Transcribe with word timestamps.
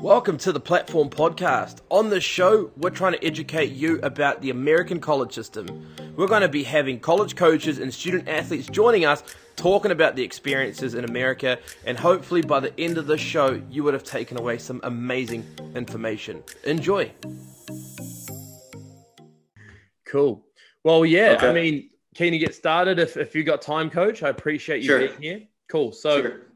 Welcome 0.00 0.38
to 0.38 0.52
the 0.52 0.60
Platform 0.60 1.10
Podcast. 1.10 1.78
On 1.90 2.08
this 2.08 2.22
show, 2.22 2.70
we're 2.76 2.90
trying 2.90 3.14
to 3.14 3.24
educate 3.24 3.72
you 3.72 3.98
about 4.04 4.40
the 4.40 4.50
American 4.50 5.00
college 5.00 5.32
system. 5.32 5.88
We're 6.14 6.28
going 6.28 6.42
to 6.42 6.48
be 6.48 6.62
having 6.62 7.00
college 7.00 7.34
coaches 7.34 7.80
and 7.80 7.92
student 7.92 8.28
athletes 8.28 8.68
joining 8.68 9.04
us 9.04 9.24
talking 9.56 9.90
about 9.90 10.14
the 10.14 10.22
experiences 10.22 10.94
in 10.94 11.04
America, 11.04 11.58
and 11.84 11.98
hopefully 11.98 12.42
by 12.42 12.60
the 12.60 12.78
end 12.78 12.96
of 12.96 13.08
this 13.08 13.20
show, 13.20 13.60
you 13.72 13.82
would 13.82 13.92
have 13.92 14.04
taken 14.04 14.38
away 14.38 14.58
some 14.58 14.78
amazing 14.84 15.44
information. 15.74 16.44
Enjoy. 16.62 17.10
Cool. 20.06 20.46
Well, 20.84 21.04
yeah, 21.04 21.32
okay. 21.38 21.48
I 21.48 21.52
mean, 21.52 21.90
keen 22.14 22.30
to 22.30 22.38
get 22.38 22.54
started. 22.54 23.00
If, 23.00 23.16
if 23.16 23.34
you 23.34 23.42
got 23.42 23.62
time, 23.62 23.90
coach, 23.90 24.22
I 24.22 24.28
appreciate 24.28 24.78
you 24.78 24.86
sure. 24.86 24.98
being 25.00 25.20
here. 25.20 25.42
Cool. 25.68 25.90
So, 25.90 26.22
sure. 26.22 26.47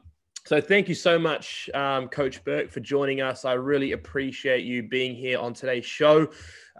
So 0.45 0.61
thank 0.61 0.88
you 0.88 0.96
so 0.96 1.20
much, 1.20 1.70
um, 1.72 2.09
Coach 2.09 2.42
Berque, 2.42 2.69
for 2.69 2.80
joining 2.80 3.20
us. 3.20 3.45
I 3.45 3.52
really 3.52 3.92
appreciate 3.92 4.64
you 4.64 4.83
being 4.83 5.14
here 5.14 5.38
on 5.38 5.55
today's 5.55 5.87
show. 5.87 6.28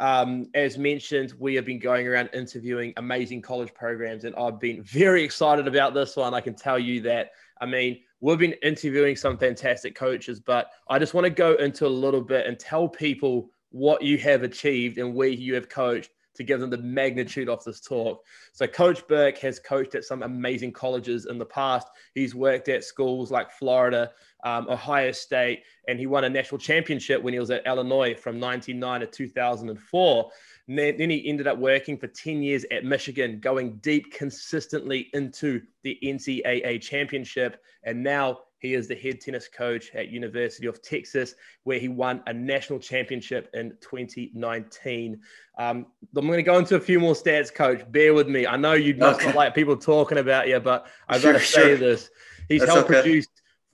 Um, 0.01 0.49
as 0.55 0.77
mentioned, 0.77 1.35
we 1.39 1.55
have 1.55 1.65
been 1.65 1.79
going 1.79 2.09
around 2.09 2.31
interviewing 2.33 2.93
amazing 2.97 3.41
college 3.41 3.73
programs, 3.73 4.25
and 4.25 4.35
I've 4.35 4.59
been 4.59 4.83
very 4.83 5.23
excited 5.23 5.69
about 5.69 5.95
this 5.95 6.17
one. 6.17 6.35
I 6.35 6.41
can 6.41 6.55
tell 6.55 6.79
you 6.79 7.03
that. 7.03 7.31
I 7.61 7.67
mean, 7.67 8.01
we've 8.21 8.39
been 8.39 8.57
interviewing 8.65 9.15
some 9.15 9.39
fantastic 9.39 9.95
coaches, 9.95 10.41
but 10.41 10.71
I 10.89 10.99
just 10.99 11.15
want 11.15 11.27
to 11.27 11.31
go 11.31 11.55
into 11.55 11.87
a 11.87 11.89
little 11.89 12.23
bit 12.23 12.49
and 12.49 12.59
tell 12.59 12.89
people 12.89 13.49
what 13.71 14.03
you 14.03 14.19
have 14.19 14.43
achieved 14.43 14.99
and 14.99 15.15
where 15.15 15.29
you 15.29 15.55
have 15.55 15.69
coached 15.69 16.11
to 16.35 16.43
give 16.45 16.61
them 16.61 16.71
the 16.71 16.79
magnitude 16.79 17.49
of 17.49 17.63
this 17.65 17.81
talk. 17.81 18.25
So, 18.53 18.67
Coach 18.67 19.07
Berque 19.09 19.39
has 19.39 19.59
coached 19.59 19.95
at 19.95 20.05
some 20.05 20.23
amazing 20.23 20.73
colleges 20.73 21.27
in 21.27 21.39
the 21.39 21.47
past. 21.47 21.89
He's 22.15 22.35
worked 22.35 22.69
at 22.69 22.85
schools 22.85 23.31
like 23.31 23.51
Florida, 23.51 24.11
um, 24.45 24.69
Ohio 24.69 25.13
State, 25.13 25.63
and 25.89 25.99
he 25.99 26.07
won 26.07 26.25
a 26.25 26.31
national 26.31 26.59
championship 26.59 27.23
when 27.23 27.33
he 27.33 27.41
was 27.41 27.51
at 27.51 27.67
Illinois 27.67 28.15
from 28.15 28.41
1999 28.41 29.01
to 29.01 29.07
2004. 29.07 30.31
And 30.69 30.79
then, 30.79 30.97
then 30.97 31.11
he 31.11 31.29
ended 31.29 31.47
up 31.47 31.59
working 31.59 31.99
for 31.99 32.07
10 32.07 32.43
years 32.43 32.65
at 32.71 32.85
Michigan, 32.85 33.41
going 33.41 33.77
deep 33.77 34.13
consistently 34.13 35.11
into 35.13 35.63
the 35.83 35.99
NCAA 36.03 36.81
championship. 36.81 37.61
And 37.85 38.03
now 38.03 38.41
he 38.63 38.75
is 38.75 38.87
the 38.87 38.95
head 38.95 39.21
tennis 39.21 39.49
coach 39.49 39.91
at 39.93 40.09
University 40.09 40.69
of 40.69 40.81
Texas, 40.81 41.35
where 41.65 41.81
he 41.81 41.89
won 41.89 42.23
a 42.29 42.33
national 42.33 42.79
championship 42.79 43.51
in 43.55 43.71
2019. 43.81 45.21
Um, 45.59 45.87
I'm 46.17 46.27
going 46.27 46.37
to 46.37 46.45
go 46.45 46.59
into 46.59 46.77
a 46.77 46.81
few 46.81 47.01
more 47.01 47.15
stats, 47.15 47.53
coach. 47.53 47.83
Bear 47.91 48.15
with 48.15 48.29
me. 48.29 48.47
I 48.47 48.57
know 48.57 48.75
you 48.75 48.95
must 48.95 49.19
okay. 49.19 49.27
not 49.27 49.35
like 49.35 49.55
people 49.57 49.77
talking 49.77 50.19
about 50.19 50.47
you, 50.47 50.61
but 50.61 50.87
I've 51.09 51.25
got 51.25 51.33
to 51.33 51.41
say 51.41 51.75
this. 51.75 52.09
He's 52.49 52.61
That's 52.61 52.73
helped 52.73 52.91
okay. 52.91 53.03
produce 53.03 53.27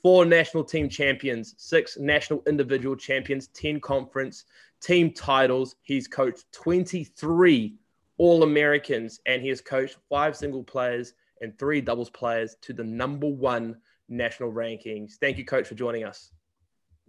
four 0.03 0.25
national 0.25 0.65
team 0.65 0.89
champions, 0.89 1.55
six 1.59 1.99
national 1.99 2.43
individual 2.47 2.97
champions, 2.97 3.49
10 3.49 3.81
conference 3.81 4.47
team 4.81 5.13
titles. 5.13 5.77
He's 5.83 6.09
coached 6.09 6.47
23 6.53 7.77
All 8.17 8.43
Americans, 8.43 9.21
and 9.27 9.43
he 9.43 9.49
has 9.49 9.61
coached 9.61 9.99
five 10.09 10.35
single 10.35 10.65
players 10.65 11.13
and 11.43 11.59
three 11.59 11.83
doubles 11.83 12.09
players 12.09 12.57
to 12.63 12.73
the 12.73 12.85
number 12.85 13.29
one 13.29 13.77
national 14.09 14.53
rankings. 14.53 15.15
Thank 15.21 15.39
you, 15.39 15.45
coach, 15.45 15.67
for 15.69 15.75
joining 15.75 16.05
us. 16.05 16.31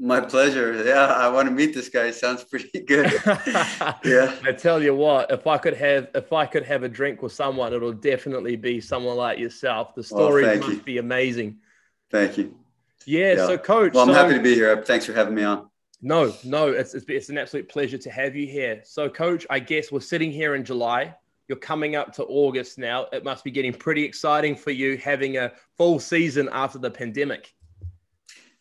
My 0.02 0.22
pleasure. 0.22 0.82
Yeah, 0.86 1.08
I 1.08 1.28
want 1.28 1.50
to 1.50 1.54
meet 1.54 1.74
this 1.74 1.90
guy. 1.90 2.10
Sounds 2.12 2.44
pretty 2.46 2.80
good. 2.88 3.12
yeah. 4.06 4.34
I 4.46 4.54
tell 4.58 4.82
you 4.82 4.96
what, 4.96 5.30
if 5.30 5.46
I 5.46 5.58
could 5.58 5.76
have 5.76 6.08
if 6.16 6.32
I 6.32 6.46
could 6.46 6.64
have 6.64 6.84
a 6.84 6.90
drink 6.90 7.22
with 7.22 7.34
someone, 7.34 7.74
it'll 7.74 7.92
definitely 7.92 8.56
be 8.56 8.80
someone 8.80 9.18
like 9.18 9.40
yourself. 9.40 9.94
The 9.96 10.00
oh, 10.00 10.04
story 10.04 10.44
well, 10.44 10.58
must 10.58 10.70
you. 10.70 10.82
be 10.84 10.98
amazing. 11.00 11.58
Thank 12.10 12.38
you. 12.38 12.56
Yeah, 13.06 13.34
yeah. 13.34 13.48
so 13.48 13.58
coach. 13.58 13.94
Well, 13.94 14.04
I'm 14.04 14.14
so, 14.14 14.14
happy 14.14 14.36
to 14.36 14.42
be 14.42 14.56
here. 14.56 14.82
Thanks 14.84 15.06
for 15.06 15.12
having 15.12 15.36
me 15.36 15.44
on. 15.44 15.70
No, 16.02 16.34
no, 16.46 16.70
it's, 16.70 16.94
it's 16.94 17.06
it's 17.10 17.28
an 17.28 17.38
absolute 17.38 17.68
pleasure 17.68 17.98
to 17.98 18.10
have 18.10 18.38
you 18.38 18.48
here. 18.48 18.82
So, 18.86 19.10
coach, 19.10 19.46
I 19.50 19.60
guess 19.60 19.92
we're 19.92 20.00
sitting 20.00 20.32
here 20.32 20.56
in 20.56 20.64
July. 20.64 21.14
You're 21.50 21.58
coming 21.58 21.96
up 21.96 22.14
to 22.14 22.24
August 22.26 22.78
now. 22.78 23.08
It 23.12 23.24
must 23.24 23.44
be 23.44 23.50
getting 23.50 23.74
pretty 23.74 24.04
exciting 24.04 24.56
for 24.56 24.70
you 24.70 24.98
having 24.98 25.38
a 25.38 25.52
full 25.78 26.00
season 26.00 26.48
after 26.52 26.78
the 26.78 26.92
pandemic. 26.92 27.52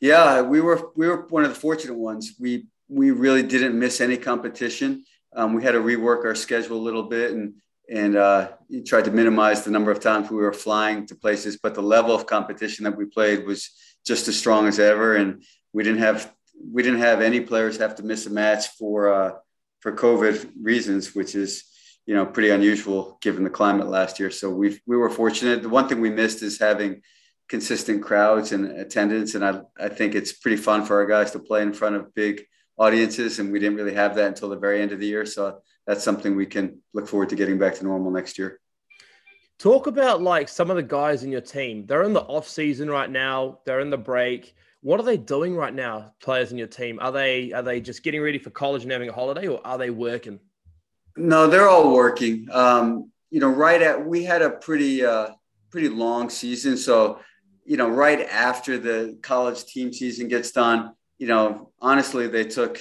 Yeah, 0.00 0.40
we 0.40 0.62
were 0.62 0.90
we 0.96 1.06
were 1.06 1.26
one 1.28 1.44
of 1.44 1.50
the 1.50 1.60
fortunate 1.60 1.98
ones. 1.98 2.32
We 2.40 2.66
we 2.88 3.10
really 3.10 3.42
didn't 3.42 3.78
miss 3.78 4.00
any 4.00 4.16
competition. 4.16 5.04
Um, 5.36 5.52
we 5.52 5.62
had 5.62 5.72
to 5.72 5.80
rework 5.80 6.24
our 6.24 6.34
schedule 6.34 6.78
a 6.78 6.80
little 6.80 7.02
bit 7.02 7.32
and 7.32 7.56
and 7.90 8.16
uh, 8.16 8.52
tried 8.86 9.04
to 9.04 9.10
minimize 9.10 9.64
the 9.64 9.70
number 9.70 9.90
of 9.90 10.00
times 10.00 10.30
we 10.30 10.36
were 10.36 10.52
flying 10.52 11.06
to 11.06 11.14
places. 11.14 11.58
But 11.62 11.74
the 11.74 11.82
level 11.82 12.14
of 12.14 12.24
competition 12.24 12.84
that 12.84 12.96
we 12.96 13.04
played 13.04 13.44
was 13.44 13.70
just 14.06 14.28
as 14.28 14.38
strong 14.38 14.66
as 14.66 14.78
ever, 14.78 15.16
and 15.16 15.42
we 15.74 15.84
didn't 15.84 16.00
have 16.00 16.32
we 16.72 16.82
didn't 16.82 17.00
have 17.00 17.20
any 17.20 17.42
players 17.42 17.76
have 17.76 17.96
to 17.96 18.02
miss 18.02 18.24
a 18.24 18.30
match 18.30 18.68
for 18.78 19.12
uh, 19.12 19.32
for 19.80 19.92
COVID 19.92 20.52
reasons, 20.62 21.14
which 21.14 21.34
is 21.34 21.64
you 22.08 22.14
know, 22.14 22.24
pretty 22.24 22.48
unusual 22.48 23.18
given 23.20 23.44
the 23.44 23.50
climate 23.50 23.86
last 23.86 24.18
year. 24.18 24.30
So 24.30 24.48
we 24.48 24.80
we 24.86 24.96
were 24.96 25.10
fortunate. 25.10 25.60
The 25.62 25.68
one 25.68 25.88
thing 25.88 26.00
we 26.00 26.08
missed 26.08 26.42
is 26.42 26.58
having 26.58 27.02
consistent 27.50 28.02
crowds 28.02 28.52
and 28.52 28.64
attendance, 28.64 29.34
and 29.34 29.44
I 29.44 29.60
I 29.78 29.90
think 29.90 30.14
it's 30.14 30.32
pretty 30.32 30.56
fun 30.56 30.86
for 30.86 30.96
our 30.96 31.06
guys 31.06 31.32
to 31.32 31.38
play 31.38 31.60
in 31.60 31.74
front 31.74 31.96
of 31.96 32.14
big 32.14 32.46
audiences, 32.78 33.38
and 33.38 33.52
we 33.52 33.58
didn't 33.58 33.76
really 33.76 33.92
have 33.92 34.14
that 34.14 34.28
until 34.28 34.48
the 34.48 34.56
very 34.56 34.80
end 34.80 34.92
of 34.92 35.00
the 35.00 35.06
year. 35.06 35.26
So 35.26 35.58
that's 35.86 36.02
something 36.02 36.34
we 36.34 36.46
can 36.46 36.80
look 36.94 37.06
forward 37.06 37.28
to 37.28 37.36
getting 37.36 37.58
back 37.58 37.74
to 37.74 37.84
normal 37.84 38.10
next 38.10 38.38
year. 38.38 38.58
Talk 39.58 39.86
about 39.86 40.22
like 40.22 40.48
some 40.48 40.70
of 40.70 40.76
the 40.76 40.82
guys 40.82 41.24
in 41.24 41.30
your 41.30 41.42
team. 41.42 41.84
They're 41.84 42.04
in 42.04 42.14
the 42.14 42.22
off 42.22 42.48
season 42.48 42.88
right 42.88 43.10
now. 43.10 43.58
They're 43.66 43.80
in 43.80 43.90
the 43.90 43.98
break. 43.98 44.54
What 44.80 44.98
are 44.98 45.02
they 45.02 45.18
doing 45.18 45.54
right 45.54 45.74
now, 45.74 46.14
players 46.22 46.52
in 46.52 46.56
your 46.56 46.68
team? 46.68 47.00
Are 47.02 47.12
they 47.12 47.52
are 47.52 47.62
they 47.62 47.82
just 47.82 48.02
getting 48.02 48.22
ready 48.22 48.38
for 48.38 48.48
college 48.48 48.84
and 48.84 48.92
having 48.92 49.10
a 49.10 49.12
holiday, 49.12 49.46
or 49.46 49.60
are 49.66 49.76
they 49.76 49.90
working? 49.90 50.40
No, 51.16 51.46
they're 51.48 51.68
all 51.68 51.92
working. 51.92 52.48
Um, 52.52 53.10
you 53.30 53.40
know, 53.40 53.48
right 53.48 53.80
at 53.80 54.06
we 54.06 54.24
had 54.24 54.42
a 54.42 54.50
pretty 54.50 55.04
uh, 55.04 55.28
pretty 55.70 55.88
long 55.88 56.30
season, 56.30 56.76
so 56.76 57.20
you 57.64 57.76
know, 57.76 57.88
right 57.88 58.20
after 58.20 58.78
the 58.78 59.18
college 59.22 59.64
team 59.66 59.92
season 59.92 60.28
gets 60.28 60.52
done, 60.52 60.94
you 61.18 61.26
know, 61.26 61.70
honestly, 61.80 62.26
they 62.26 62.44
took 62.44 62.80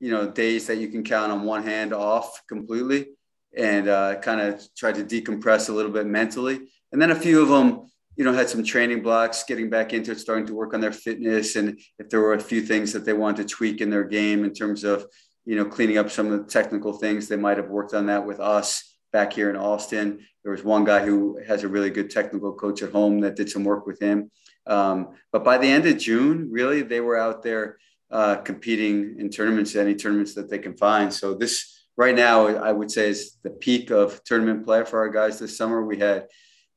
you 0.00 0.10
know 0.10 0.30
days 0.30 0.66
that 0.66 0.76
you 0.76 0.88
can 0.88 1.02
count 1.02 1.32
on 1.32 1.44
one 1.44 1.62
hand 1.62 1.92
off 1.92 2.42
completely, 2.46 3.08
and 3.56 3.88
uh, 3.88 4.16
kind 4.20 4.40
of 4.40 4.62
tried 4.76 4.94
to 4.96 5.04
decompress 5.04 5.68
a 5.68 5.72
little 5.72 5.90
bit 5.90 6.06
mentally, 6.06 6.60
and 6.92 7.00
then 7.02 7.10
a 7.10 7.16
few 7.16 7.42
of 7.42 7.48
them 7.48 7.88
you 8.18 8.24
know, 8.24 8.32
had 8.32 8.50
some 8.50 8.64
training 8.64 9.00
blocks, 9.00 9.44
getting 9.44 9.70
back 9.70 9.92
into 9.92 10.10
it, 10.10 10.18
starting 10.18 10.44
to 10.44 10.52
work 10.52 10.74
on 10.74 10.80
their 10.80 10.92
fitness, 10.92 11.54
and 11.54 11.78
if 12.00 12.10
there 12.10 12.20
were 12.20 12.34
a 12.34 12.40
few 12.40 12.60
things 12.60 12.92
that 12.92 13.04
they 13.04 13.12
wanted 13.12 13.46
to 13.46 13.54
tweak 13.54 13.80
in 13.80 13.90
their 13.90 14.02
game 14.02 14.44
in 14.44 14.52
terms 14.52 14.82
of, 14.82 15.06
you 15.48 15.56
know, 15.56 15.64
cleaning 15.64 15.96
up 15.96 16.10
some 16.10 16.30
of 16.30 16.38
the 16.38 16.44
technical 16.44 16.92
things. 16.92 17.26
They 17.26 17.36
might 17.36 17.56
have 17.56 17.70
worked 17.70 17.94
on 17.94 18.04
that 18.06 18.26
with 18.26 18.38
us 18.38 18.98
back 19.14 19.32
here 19.32 19.48
in 19.48 19.56
Austin. 19.56 20.20
There 20.42 20.52
was 20.52 20.62
one 20.62 20.84
guy 20.84 21.06
who 21.06 21.40
has 21.46 21.64
a 21.64 21.68
really 21.68 21.88
good 21.88 22.10
technical 22.10 22.52
coach 22.52 22.82
at 22.82 22.92
home 22.92 23.20
that 23.20 23.34
did 23.34 23.48
some 23.48 23.64
work 23.64 23.86
with 23.86 23.98
him. 23.98 24.30
Um, 24.66 25.14
but 25.32 25.44
by 25.44 25.56
the 25.56 25.66
end 25.66 25.86
of 25.86 25.96
June, 25.96 26.48
really, 26.50 26.82
they 26.82 27.00
were 27.00 27.16
out 27.16 27.42
there 27.42 27.78
uh, 28.10 28.36
competing 28.36 29.16
in 29.18 29.30
tournaments, 29.30 29.74
any 29.74 29.94
tournaments 29.94 30.34
that 30.34 30.50
they 30.50 30.58
can 30.58 30.76
find. 30.76 31.10
So 31.10 31.32
this 31.32 31.86
right 31.96 32.14
now, 32.14 32.48
I 32.48 32.70
would 32.70 32.90
say 32.90 33.08
is 33.08 33.38
the 33.42 33.48
peak 33.48 33.90
of 33.90 34.22
tournament 34.24 34.66
play 34.66 34.84
for 34.84 34.98
our 34.98 35.08
guys 35.08 35.38
this 35.38 35.56
summer. 35.56 35.82
We 35.82 35.96
had 35.96 36.26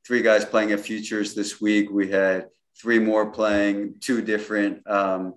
three 0.06 0.22
guys 0.22 0.46
playing 0.46 0.72
at 0.72 0.80
futures 0.80 1.34
this 1.34 1.60
week. 1.60 1.90
We 1.90 2.08
had 2.08 2.46
three 2.80 3.00
more 3.00 3.30
playing 3.30 3.96
two 4.00 4.22
different 4.22 4.88
um, 4.88 5.34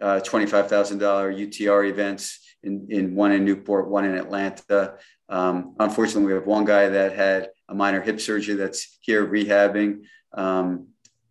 uh, 0.00 0.20
$25,000 0.20 1.00
UTR 1.00 1.90
events 1.90 2.45
in, 2.66 2.86
in 2.90 3.14
one 3.14 3.32
in 3.32 3.44
Newport, 3.44 3.88
one 3.88 4.04
in 4.04 4.16
Atlanta. 4.16 4.96
Um, 5.28 5.74
unfortunately, 5.78 6.26
we 6.26 6.32
have 6.32 6.46
one 6.46 6.64
guy 6.64 6.88
that 6.88 7.14
had 7.14 7.50
a 7.68 7.74
minor 7.74 8.00
hip 8.00 8.20
surgery 8.20 8.54
that's 8.54 8.98
here 9.00 9.26
rehabbing. 9.26 10.04
Um, 10.34 10.88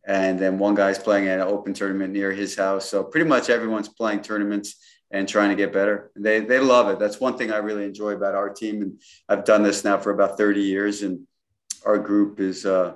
and 0.08 0.40
then 0.40 0.58
one 0.58 0.76
guy's 0.76 1.00
playing 1.00 1.28
at 1.28 1.40
an 1.40 1.48
open 1.48 1.74
tournament 1.74 2.14
near 2.14 2.32
his 2.32 2.56
house. 2.56 2.90
So 2.90 3.04
pretty 3.04 3.28
much 3.28 3.50
everyone's 3.50 3.90
playing 3.90 4.22
tournaments 4.22 4.76
and 5.12 5.28
trying 5.28 5.50
to 5.50 5.56
get 5.56 5.74
better. 5.74 6.12
They, 6.16 6.40
they 6.40 6.60
love 6.60 6.90
it. 6.90 7.00
That's 7.00 7.20
one 7.20 7.38
thing 7.38 7.52
I 7.52 7.58
really 7.58 7.86
enjoy 7.86 8.12
about 8.12 8.36
our 8.36 8.50
team. 8.50 8.82
And 8.82 9.02
I've 9.28 9.46
done 9.46 9.64
this 9.64 9.84
now 9.84 9.98
for 9.98 10.12
about 10.12 10.38
30 10.38 10.62
years. 10.62 11.02
And 11.02 11.28
our 11.86 11.98
group 11.98 12.40
is, 12.40 12.66
uh, 12.66 12.94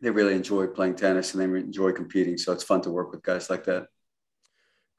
they 0.00 0.10
really 0.10 0.34
enjoy 0.34 0.66
playing 0.66 0.96
tennis 0.96 1.34
and 1.34 1.40
they 1.40 1.58
enjoy 1.58 1.92
competing. 1.92 2.36
So 2.38 2.52
it's 2.52 2.64
fun 2.64 2.82
to 2.82 2.90
work 2.90 3.12
with 3.12 3.22
guys 3.22 3.48
like 3.48 3.64
that. 3.64 3.86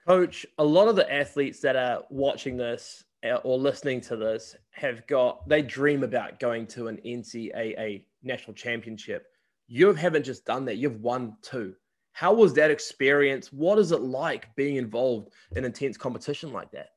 Coach, 0.07 0.45
a 0.57 0.63
lot 0.63 0.87
of 0.87 0.95
the 0.95 1.13
athletes 1.13 1.59
that 1.59 1.75
are 1.75 2.03
watching 2.09 2.55
this 2.55 3.03
uh, 3.25 3.35
or 3.43 3.57
listening 3.57 3.99
to 3.99 4.15
this 4.15 4.55
have 4.71 5.05
got, 5.05 5.45
they 5.49 5.61
dream 5.61 6.01
about 6.01 6.39
going 6.39 6.65
to 6.67 6.87
an 6.87 6.97
NCAA 7.05 8.03
national 8.23 8.53
championship. 8.53 9.25
You 9.67 9.93
haven't 9.93 10.23
just 10.23 10.45
done 10.45 10.63
that, 10.65 10.77
you've 10.77 11.01
won 11.01 11.35
two. 11.41 11.75
How 12.13 12.33
was 12.33 12.53
that 12.53 12.71
experience? 12.71 13.51
What 13.51 13.79
is 13.79 13.91
it 13.91 13.99
like 13.99 14.55
being 14.55 14.77
involved 14.77 15.33
in 15.57 15.65
intense 15.65 15.97
competition 15.97 16.53
like 16.53 16.71
that? 16.71 16.91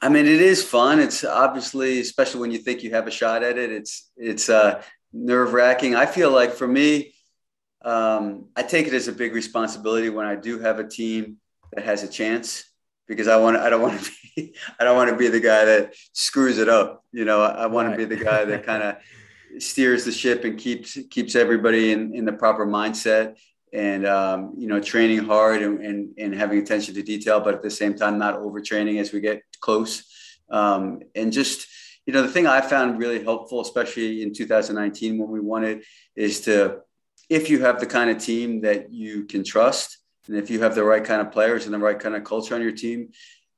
I 0.00 0.08
mean, 0.08 0.24
it 0.24 0.40
is 0.40 0.64
fun. 0.64 0.98
It's 0.98 1.24
obviously, 1.24 2.00
especially 2.00 2.40
when 2.40 2.52
you 2.52 2.58
think 2.58 2.84
you 2.84 2.90
have 2.92 3.06
a 3.06 3.10
shot 3.10 3.42
at 3.42 3.58
it, 3.58 3.70
it's 3.70 4.10
it's 4.16 4.48
uh, 4.48 4.82
nerve 5.12 5.52
wracking. 5.52 5.94
I 5.94 6.06
feel 6.06 6.30
like 6.30 6.52
for 6.52 6.66
me, 6.66 7.14
um, 7.82 8.46
I 8.56 8.62
take 8.62 8.86
it 8.86 8.94
as 8.94 9.08
a 9.08 9.12
big 9.12 9.34
responsibility 9.34 10.08
when 10.08 10.26
I 10.26 10.36
do 10.36 10.58
have 10.58 10.78
a 10.78 10.88
team 10.88 11.36
that 11.76 11.84
has 11.84 12.02
a 12.02 12.08
chance. 12.08 12.64
because 13.06 13.28
I 13.28 13.36
want 13.36 13.56
I 13.56 13.70
don't 13.70 13.82
want 13.82 14.00
to 14.00 14.10
be 14.36 14.54
I 14.80 14.84
don't 14.84 14.96
want 14.96 15.10
to 15.10 15.16
be 15.16 15.28
the 15.28 15.40
guy 15.40 15.64
that 15.64 15.94
screws 16.12 16.58
it 16.58 16.68
up. 16.68 17.04
You 17.12 17.24
know, 17.24 17.40
I 17.42 17.66
want 17.66 17.88
right. 17.88 17.98
to 17.98 18.06
be 18.06 18.16
the 18.16 18.24
guy 18.24 18.44
that 18.44 18.64
kind 18.64 18.82
of 18.82 18.96
steers 19.58 20.04
the 20.04 20.12
ship 20.12 20.44
and 20.44 20.58
keeps 20.58 20.98
keeps 21.10 21.34
everybody 21.36 21.92
in, 21.92 22.14
in 22.14 22.24
the 22.24 22.32
proper 22.32 22.66
mindset 22.66 23.36
and 23.72 24.06
um, 24.06 24.54
you 24.56 24.66
know 24.66 24.80
training 24.80 25.24
hard 25.24 25.62
and, 25.62 25.80
and, 25.80 26.14
and 26.18 26.34
having 26.34 26.58
attention 26.58 26.94
to 26.94 27.02
detail, 27.02 27.40
but 27.40 27.54
at 27.54 27.62
the 27.62 27.70
same 27.70 27.94
time 27.94 28.18
not 28.18 28.36
overtraining 28.36 29.00
as 29.00 29.12
we 29.12 29.20
get 29.20 29.42
close. 29.60 30.04
Um, 30.50 31.00
and 31.14 31.32
just 31.32 31.66
you 32.06 32.12
know 32.12 32.22
the 32.22 32.28
thing 32.28 32.46
I 32.46 32.60
found 32.60 32.98
really 32.98 33.22
helpful, 33.22 33.60
especially 33.60 34.22
in 34.22 34.32
2019 34.32 35.18
when 35.18 35.30
we 35.30 35.40
won 35.40 35.64
it, 35.64 35.84
is 36.16 36.40
to 36.42 36.80
if 37.28 37.50
you 37.50 37.62
have 37.62 37.80
the 37.80 37.86
kind 37.86 38.10
of 38.10 38.18
team 38.18 38.60
that 38.62 38.92
you 38.92 39.24
can 39.24 39.42
trust 39.42 39.98
and 40.28 40.36
if 40.36 40.50
you 40.50 40.60
have 40.60 40.74
the 40.74 40.84
right 40.84 41.04
kind 41.04 41.20
of 41.20 41.32
players 41.32 41.64
and 41.64 41.74
the 41.74 41.78
right 41.78 41.98
kind 41.98 42.14
of 42.14 42.24
culture 42.24 42.54
on 42.54 42.62
your 42.62 42.72
team, 42.72 43.10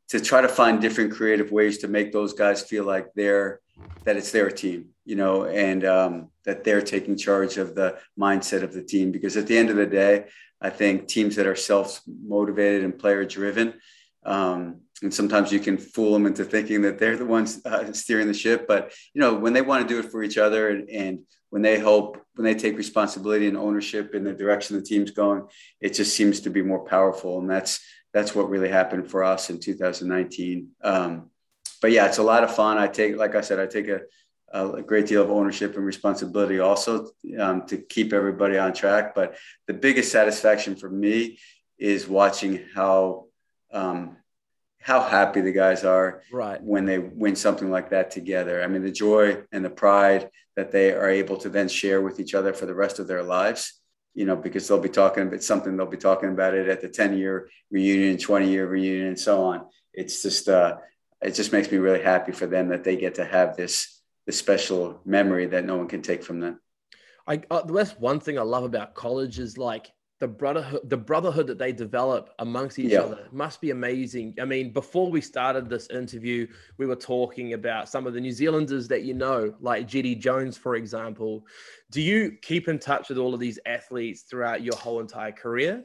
to 0.09 0.20
try 0.20 0.41
to 0.41 0.49
find 0.49 0.81
different 0.81 1.12
creative 1.12 1.53
ways 1.53 1.79
to 1.79 1.88
make 1.88 2.12
those 2.12 2.32
guys 2.32 2.62
feel 2.62 2.85
like 2.85 3.09
they're 3.15 3.61
that 4.05 4.17
it's 4.17 4.32
their 4.32 4.50
team, 4.50 4.88
you 5.05 5.15
know, 5.15 5.44
and 5.44 5.85
um, 5.85 6.31
that 6.44 6.65
they're 6.65 6.82
taking 6.82 7.17
charge 7.17 7.59
of 7.59 7.75
the 7.75 7.99
mindset 8.19 8.62
of 8.62 8.73
the 8.73 8.82
team. 8.82 9.12
Because 9.12 9.37
at 9.37 9.47
the 9.47 9.56
end 9.56 9.70
of 9.70 9.76
the 9.76 9.87
day, 9.87 10.25
I 10.61 10.70
think 10.70 11.06
teams 11.06 11.37
that 11.37 11.47
are 11.47 11.55
self 11.55 12.00
motivated 12.06 12.85
and 12.85 12.99
player 12.99 13.25
driven, 13.25 13.75
um, 14.25 14.81
and 15.03 15.12
sometimes 15.12 15.53
you 15.53 15.61
can 15.61 15.79
fool 15.79 16.12
them 16.12 16.27
into 16.27 16.45
thinking 16.45 16.83
that 16.83 16.99
they're 16.99 17.17
the 17.17 17.25
ones 17.25 17.65
uh, 17.65 17.93
steering 17.93 18.27
the 18.27 18.35
ship. 18.35 18.67
But 18.67 18.93
you 19.15 19.21
know, 19.21 19.35
when 19.35 19.53
they 19.53 19.62
want 19.62 19.87
to 19.87 19.95
do 19.95 20.00
it 20.00 20.11
for 20.11 20.23
each 20.23 20.39
other 20.39 20.71
and, 20.71 20.89
and 20.91 21.21
when 21.50 21.62
they 21.62 21.79
hope, 21.79 22.21
when 22.35 22.45
they 22.45 22.55
take 22.55 22.77
responsibility 22.77 23.47
and 23.47 23.56
ownership 23.56 24.15
in 24.15 24.25
the 24.25 24.33
direction 24.33 24.77
the 24.77 24.83
team's 24.83 25.11
going, 25.11 25.47
it 25.81 25.95
just 25.95 26.17
seems 26.17 26.41
to 26.41 26.50
be 26.50 26.62
more 26.62 26.85
powerful. 26.85 27.39
And 27.39 27.49
that's 27.49 27.81
that's 28.12 28.35
what 28.35 28.49
really 28.49 28.69
happened 28.69 29.11
for 29.11 29.23
us 29.23 29.50
in 29.50 29.61
2019. 29.61 30.71
Um, 30.83 31.31
but 31.81 31.93
yeah, 31.93 32.06
it's 32.06 32.19
a 32.19 32.23
lot 32.23 32.43
of 32.43 32.55
fun. 32.55 32.79
I 32.79 32.89
take, 32.89 33.17
like 33.17 33.35
I 33.35 33.43
said, 33.43 33.61
I 33.61 33.67
take 33.67 33.89
a, 33.89 34.00
a 34.53 34.83
great 34.83 35.06
deal 35.06 35.23
of 35.23 35.31
ownership 35.31 35.77
and 35.77 35.85
responsibility 35.85 36.59
also 36.59 37.11
um, 37.39 37.67
to 37.67 37.77
keep 37.77 38.12
everybody 38.12 38.59
on 38.59 38.73
track. 38.73 39.15
But 39.15 39.37
the 39.67 39.75
biggest 39.75 40.11
satisfaction 40.11 40.75
for 40.75 40.91
me 40.91 41.39
is 41.79 42.09
watching 42.09 42.65
how 42.75 43.27
um, 43.73 44.17
how 44.88 45.02
happy 45.02 45.43
the 45.43 45.52
guys 45.52 45.85
are 45.85 46.23
right. 46.32 46.62
when 46.62 46.87
they 46.87 46.99
win 46.99 47.37
something 47.37 47.70
like 47.70 47.90
that 47.90 48.11
together. 48.11 48.62
I 48.62 48.69
mean, 48.69 48.82
the 48.82 48.90
joy 48.90 49.43
and 49.52 49.62
the 49.62 49.69
pride 49.69 50.31
that 50.56 50.73
they 50.73 50.93
are 50.93 51.11
able 51.11 51.37
to 51.37 51.50
then 51.50 51.69
share 51.69 52.00
with 52.00 52.19
each 52.19 52.35
other 52.35 52.55
for 52.55 52.64
the 52.64 52.75
rest 52.75 52.99
of 52.99 53.06
their 53.06 53.23
lives. 53.23 53.82
You 54.14 54.25
know, 54.25 54.35
because 54.35 54.67
they'll 54.67 54.81
be 54.81 54.88
talking 54.88 55.25
about 55.25 55.43
something, 55.43 55.76
they'll 55.76 55.85
be 55.85 55.99
talking 55.99 56.31
about 56.31 56.55
it 56.55 56.69
at 56.70 56.81
the 56.81 56.88
10 56.88 57.19
year 57.19 57.50
reunion, 57.70 58.17
20 58.17 58.49
year 58.49 58.67
reunion, 58.67 59.08
and 59.08 59.20
so 59.20 59.44
on. 59.44 59.67
It's 59.93 60.23
just, 60.23 60.49
uh, 60.49 60.79
it 61.20 61.35
just 61.35 61.52
makes 61.52 61.70
me 61.70 61.76
really 61.76 62.02
happy 62.02 62.32
for 62.32 62.46
them 62.46 62.69
that 62.69 62.82
they 62.82 62.96
get 62.96 63.17
to 63.17 63.26
have 63.26 63.58
this, 63.58 64.00
this 64.25 64.38
special 64.38 65.02
memory 65.05 65.44
that 65.49 65.67
no 65.67 65.76
one 65.76 65.88
can 65.88 66.00
take 66.00 66.25
from 66.25 66.40
them. 66.40 66.61
I, 67.26 67.43
uh, 67.50 67.61
that's 67.61 67.93
one 67.99 68.20
thing 68.20 68.38
I 68.38 68.43
love 68.43 68.64
about 68.64 68.94
college 68.94 69.38
is 69.38 69.58
like 69.58 69.93
the 70.20 70.26
brotherhood 70.26 70.81
the 70.85 70.97
brotherhood 70.97 71.47
that 71.47 71.59
they 71.59 71.73
develop 71.73 72.31
amongst 72.41 72.79
each 72.79 72.93
yeah. 72.93 73.00
other 73.00 73.29
must 73.31 73.61
be 73.61 73.70
amazing. 73.70 74.35
I 74.41 74.44
mean 74.44 74.73
before 74.73 75.11
we 75.11 75.20
started 75.20 75.69
this 75.69 75.88
interview 75.91 76.47
we 76.76 76.87
were 76.87 76.97
talking 76.97 77.53
about 77.53 77.88
some 77.88 78.06
of 78.06 78.15
the 78.15 78.20
new 78.20 78.32
zealanders 78.32 78.88
that 78.88 79.03
you 79.03 79.15
know 79.15 79.55
like 79.61 79.87
Jetty 79.87 80.17
jones 80.17 80.56
for 80.56 80.75
example. 80.75 81.47
Do 81.91 82.00
you 82.00 82.32
keep 82.43 82.69
in 82.69 82.79
touch 82.79 83.09
with 83.09 83.19
all 83.19 83.32
of 83.32 83.41
these 83.41 83.59
athletes 83.65 84.23
throughout 84.23 84.62
your 84.62 84.76
whole 84.76 85.00
entire 85.00 85.32
career? 85.32 85.85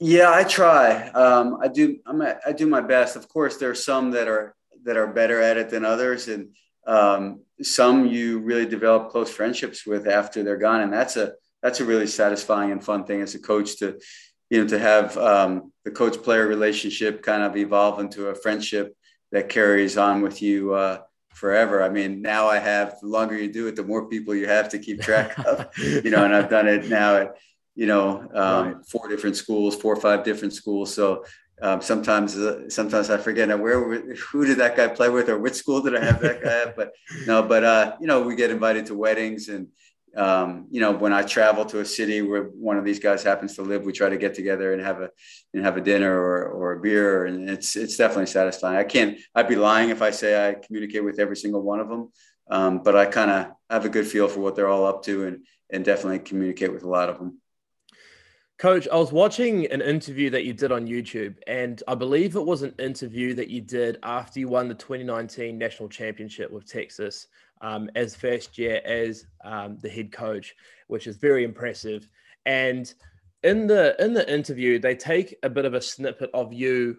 Yeah 0.00 0.32
i 0.32 0.42
try. 0.42 1.08
Um, 1.10 1.58
i 1.62 1.68
do 1.68 1.98
I'm 2.06 2.20
a, 2.20 2.36
i 2.46 2.52
do 2.52 2.66
my 2.66 2.80
best. 2.80 3.14
Of 3.14 3.28
course 3.28 3.58
there 3.58 3.70
are 3.70 3.76
some 3.76 4.10
that 4.10 4.26
are 4.26 4.56
that 4.84 4.96
are 4.96 5.06
better 5.06 5.40
at 5.40 5.56
it 5.56 5.70
than 5.70 5.84
others 5.84 6.26
and 6.28 6.48
um, 6.86 7.42
some 7.60 8.06
you 8.06 8.38
really 8.38 8.66
develop 8.66 9.10
close 9.10 9.30
friendships 9.30 9.86
with 9.86 10.08
after 10.08 10.42
they're 10.42 10.56
gone 10.56 10.80
and 10.80 10.92
that's 10.92 11.16
a 11.16 11.34
that's 11.62 11.80
a 11.80 11.84
really 11.84 12.06
satisfying 12.06 12.72
and 12.72 12.84
fun 12.84 13.04
thing 13.04 13.20
as 13.20 13.34
a 13.34 13.38
coach 13.38 13.78
to 13.78 13.98
you 14.50 14.62
know 14.62 14.68
to 14.68 14.78
have 14.78 15.16
um, 15.16 15.72
the 15.84 15.90
coach 15.90 16.22
player 16.22 16.46
relationship 16.46 17.22
kind 17.22 17.42
of 17.42 17.56
evolve 17.56 18.00
into 18.00 18.28
a 18.28 18.34
friendship 18.34 18.96
that 19.32 19.48
carries 19.48 19.98
on 19.98 20.22
with 20.22 20.40
you 20.40 20.72
uh, 20.74 20.98
forever 21.34 21.82
i 21.82 21.88
mean 21.88 22.20
now 22.20 22.48
i 22.48 22.58
have 22.58 22.96
the 23.00 23.06
longer 23.06 23.36
you 23.36 23.52
do 23.52 23.68
it 23.68 23.76
the 23.76 23.84
more 23.84 24.08
people 24.08 24.34
you 24.34 24.48
have 24.48 24.68
to 24.68 24.78
keep 24.78 25.00
track 25.00 25.38
of 25.46 25.68
you 25.78 26.10
know 26.10 26.24
and 26.24 26.34
i've 26.34 26.50
done 26.50 26.66
it 26.66 26.88
now 26.88 27.16
at 27.16 27.36
you 27.74 27.86
know 27.86 28.20
um, 28.34 28.66
right. 28.66 28.76
four 28.88 29.08
different 29.08 29.36
schools 29.36 29.76
four 29.76 29.92
or 29.92 30.00
five 30.00 30.24
different 30.24 30.52
schools 30.52 30.92
so 30.92 31.24
um, 31.62 31.80
sometimes 31.80 32.36
uh, 32.36 32.68
sometimes 32.68 33.08
i 33.08 33.16
forget 33.16 33.48
now 33.48 33.56
where 33.56 34.00
who 34.14 34.44
did 34.44 34.58
that 34.58 34.76
guy 34.76 34.88
play 34.88 35.08
with 35.08 35.28
or 35.28 35.38
which 35.38 35.54
school 35.54 35.80
did 35.80 35.94
i 35.94 36.04
have 36.04 36.20
that 36.20 36.42
guy 36.42 36.62
at 36.62 36.76
but 36.76 36.92
no 37.26 37.42
but 37.42 37.62
uh, 37.62 37.96
you 38.00 38.06
know 38.08 38.22
we 38.22 38.34
get 38.34 38.50
invited 38.50 38.86
to 38.86 38.96
weddings 38.96 39.48
and 39.48 39.68
um, 40.16 40.66
you 40.70 40.80
know, 40.80 40.92
when 40.92 41.12
I 41.12 41.22
travel 41.22 41.64
to 41.66 41.80
a 41.80 41.84
city 41.84 42.22
where 42.22 42.44
one 42.44 42.76
of 42.76 42.84
these 42.84 42.98
guys 42.98 43.22
happens 43.22 43.54
to 43.56 43.62
live, 43.62 43.84
we 43.84 43.92
try 43.92 44.08
to 44.08 44.16
get 44.16 44.34
together 44.34 44.72
and 44.72 44.82
have 44.82 45.00
a 45.00 45.10
and 45.54 45.64
have 45.64 45.76
a 45.76 45.80
dinner 45.80 46.12
or, 46.12 46.44
or 46.48 46.72
a 46.72 46.80
beer, 46.80 47.26
and 47.26 47.48
it's 47.48 47.76
it's 47.76 47.96
definitely 47.96 48.26
satisfying. 48.26 48.76
I 48.76 48.84
can't. 48.84 49.18
I'd 49.34 49.48
be 49.48 49.56
lying 49.56 49.90
if 49.90 50.02
I 50.02 50.10
say 50.10 50.48
I 50.48 50.54
communicate 50.54 51.04
with 51.04 51.18
every 51.18 51.36
single 51.36 51.62
one 51.62 51.80
of 51.80 51.88
them, 51.88 52.10
um, 52.50 52.82
but 52.82 52.96
I 52.96 53.06
kind 53.06 53.30
of 53.30 53.46
have 53.70 53.84
a 53.84 53.88
good 53.88 54.06
feel 54.06 54.28
for 54.28 54.40
what 54.40 54.56
they're 54.56 54.68
all 54.68 54.86
up 54.86 55.02
to, 55.04 55.26
and 55.26 55.44
and 55.70 55.84
definitely 55.84 56.20
communicate 56.20 56.72
with 56.72 56.84
a 56.84 56.88
lot 56.88 57.08
of 57.08 57.18
them. 57.18 57.40
Coach, 58.58 58.88
I 58.90 58.96
was 58.96 59.12
watching 59.12 59.70
an 59.70 59.80
interview 59.80 60.30
that 60.30 60.44
you 60.44 60.52
did 60.52 60.72
on 60.72 60.88
YouTube, 60.88 61.36
and 61.46 61.80
I 61.86 61.94
believe 61.94 62.34
it 62.34 62.44
was 62.44 62.62
an 62.62 62.74
interview 62.80 63.32
that 63.34 63.48
you 63.48 63.60
did 63.60 63.98
after 64.02 64.40
you 64.40 64.48
won 64.48 64.66
the 64.66 64.74
2019 64.74 65.56
national 65.56 65.88
championship 65.88 66.50
with 66.50 66.68
Texas 66.68 67.28
um, 67.60 67.90
as 67.94 68.14
first 68.14 68.58
year 68.58 68.80
as 68.84 69.26
um, 69.44 69.78
the 69.80 69.88
head 69.88 70.12
coach, 70.12 70.54
which 70.88 71.06
is 71.06 71.16
very 71.16 71.44
impressive. 71.44 72.08
And 72.46 72.92
in 73.42 73.66
the 73.66 73.94
in 74.02 74.14
the 74.14 74.30
interview, 74.32 74.78
they 74.78 74.94
take 74.94 75.36
a 75.42 75.50
bit 75.50 75.64
of 75.64 75.74
a 75.74 75.80
snippet 75.80 76.30
of 76.34 76.52
you 76.52 76.98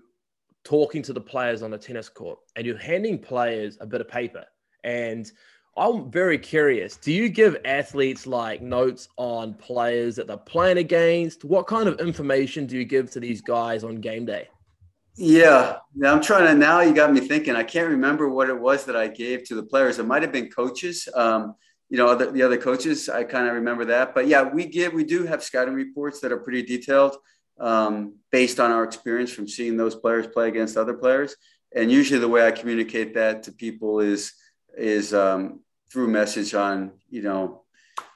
talking 0.63 1.01
to 1.03 1.13
the 1.13 1.21
players 1.21 1.61
on 1.61 1.71
the 1.71 1.77
tennis 1.77 2.09
court, 2.09 2.39
and 2.55 2.65
you're 2.65 2.77
handing 2.77 3.19
players 3.19 3.77
a 3.81 3.85
bit 3.85 4.01
of 4.01 4.07
paper. 4.07 4.45
And 4.83 5.29
I'm 5.77 6.11
very 6.11 6.37
curious. 6.37 6.97
Do 6.97 7.11
you 7.11 7.29
give 7.29 7.57
athletes 7.63 8.27
like 8.27 8.61
notes 8.61 9.07
on 9.17 9.53
players 9.53 10.15
that 10.17 10.27
they're 10.27 10.37
playing 10.37 10.77
against? 10.77 11.45
What 11.45 11.67
kind 11.67 11.87
of 11.87 11.99
information 11.99 12.65
do 12.65 12.77
you 12.77 12.85
give 12.85 13.09
to 13.11 13.19
these 13.19 13.41
guys 13.41 13.83
on 13.83 13.95
game 13.95 14.25
day? 14.25 14.49
Yeah, 15.21 15.79
I'm 16.01 16.21
trying 16.21 16.45
to 16.45 16.55
now. 16.55 16.79
You 16.79 16.93
got 16.93 17.11
me 17.11 17.19
thinking. 17.19 17.53
I 17.53 17.63
can't 17.63 17.89
remember 17.89 18.29
what 18.29 18.47
it 18.47 18.57
was 18.57 18.85
that 18.85 18.95
I 18.95 19.09
gave 19.09 19.43
to 19.45 19.55
the 19.55 19.63
players. 19.63 19.99
It 19.99 20.05
might 20.05 20.21
have 20.21 20.31
been 20.31 20.49
coaches. 20.49 21.09
Um, 21.13 21.55
you 21.89 21.97
know, 21.97 22.15
the, 22.15 22.31
the 22.31 22.41
other 22.41 22.57
coaches. 22.57 23.09
I 23.09 23.25
kind 23.25 23.45
of 23.45 23.55
remember 23.55 23.83
that. 23.85 24.15
But 24.15 24.27
yeah, 24.27 24.43
we 24.43 24.65
give 24.65 24.93
we 24.93 25.03
do 25.03 25.25
have 25.25 25.43
scouting 25.43 25.73
reports 25.73 26.21
that 26.21 26.31
are 26.31 26.37
pretty 26.37 26.61
detailed, 26.61 27.17
um, 27.59 28.15
based 28.31 28.61
on 28.61 28.71
our 28.71 28.85
experience 28.85 29.29
from 29.29 29.45
seeing 29.45 29.75
those 29.75 29.93
players 29.93 30.25
play 30.25 30.47
against 30.47 30.77
other 30.77 30.93
players. 30.93 31.35
And 31.75 31.91
usually, 31.91 32.21
the 32.21 32.29
way 32.29 32.47
I 32.47 32.51
communicate 32.51 33.13
that 33.15 33.43
to 33.43 33.51
people 33.51 33.99
is 33.99 34.31
is 34.77 35.13
um, 35.13 35.59
through 35.91 36.07
message 36.07 36.53
on 36.53 36.93
you 37.09 37.23
know 37.23 37.63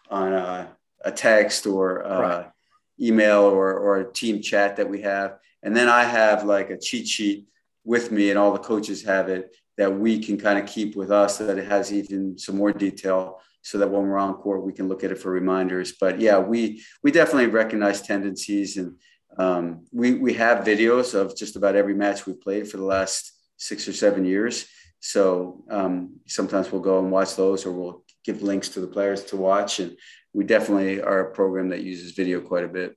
on 0.09 0.31
a, 0.31 0.69
a 1.03 1.11
text 1.11 1.67
or 1.67 2.05
uh, 2.05 2.21
right. 2.21 2.51
email 2.97 3.41
or 3.41 3.73
or 3.73 3.99
a 3.99 4.13
team 4.13 4.41
chat 4.41 4.77
that 4.77 4.89
we 4.89 5.01
have 5.01 5.39
and 5.63 5.75
then 5.75 5.87
I 5.87 6.03
have 6.03 6.43
like 6.43 6.69
a 6.69 6.77
cheat 6.77 7.07
sheet 7.07 7.47
with 7.83 8.11
me, 8.11 8.29
and 8.29 8.37
all 8.37 8.53
the 8.53 8.59
coaches 8.59 9.03
have 9.03 9.29
it 9.29 9.55
that 9.77 9.97
we 9.97 10.23
can 10.23 10.37
kind 10.37 10.59
of 10.59 10.67
keep 10.67 10.95
with 10.95 11.11
us 11.11 11.39
that 11.39 11.57
it 11.57 11.67
has 11.67 11.91
even 11.91 12.37
some 12.37 12.57
more 12.57 12.71
detail 12.71 13.41
so 13.63 13.77
that 13.77 13.89
when 13.89 14.03
we're 14.03 14.19
on 14.19 14.35
court 14.35 14.63
we 14.63 14.73
can 14.73 14.87
look 14.87 15.03
at 15.03 15.11
it 15.11 15.17
for 15.17 15.31
reminders. 15.31 15.93
But 15.99 16.19
yeah 16.19 16.37
we 16.37 16.83
we 17.01 17.11
definitely 17.11 17.47
recognize 17.47 18.01
tendencies 18.01 18.77
and 18.77 18.95
um, 19.37 19.85
we 19.91 20.13
we 20.13 20.33
have 20.33 20.65
videos 20.65 21.15
of 21.15 21.35
just 21.35 21.55
about 21.55 21.75
every 21.75 21.95
match 21.95 22.25
we've 22.25 22.41
played 22.41 22.69
for 22.69 22.77
the 22.77 22.85
last 22.85 23.31
six 23.57 23.87
or 23.87 23.93
seven 23.93 24.25
years. 24.25 24.67
So 24.99 25.65
um, 25.69 26.17
sometimes 26.27 26.71
we'll 26.71 26.81
go 26.81 26.99
and 26.99 27.11
watch 27.11 27.35
those 27.35 27.65
or 27.65 27.71
we'll 27.71 28.05
give 28.23 28.41
links 28.41 28.69
to 28.69 28.79
the 28.79 28.87
players 28.87 29.23
to 29.25 29.37
watch 29.37 29.79
and 29.79 29.97
we 30.33 30.43
definitely 30.43 31.01
are 31.01 31.19
a 31.19 31.31
program 31.31 31.69
that 31.69 31.83
uses 31.83 32.11
video 32.11 32.41
quite 32.41 32.63
a 32.63 32.69
bit 32.69 32.95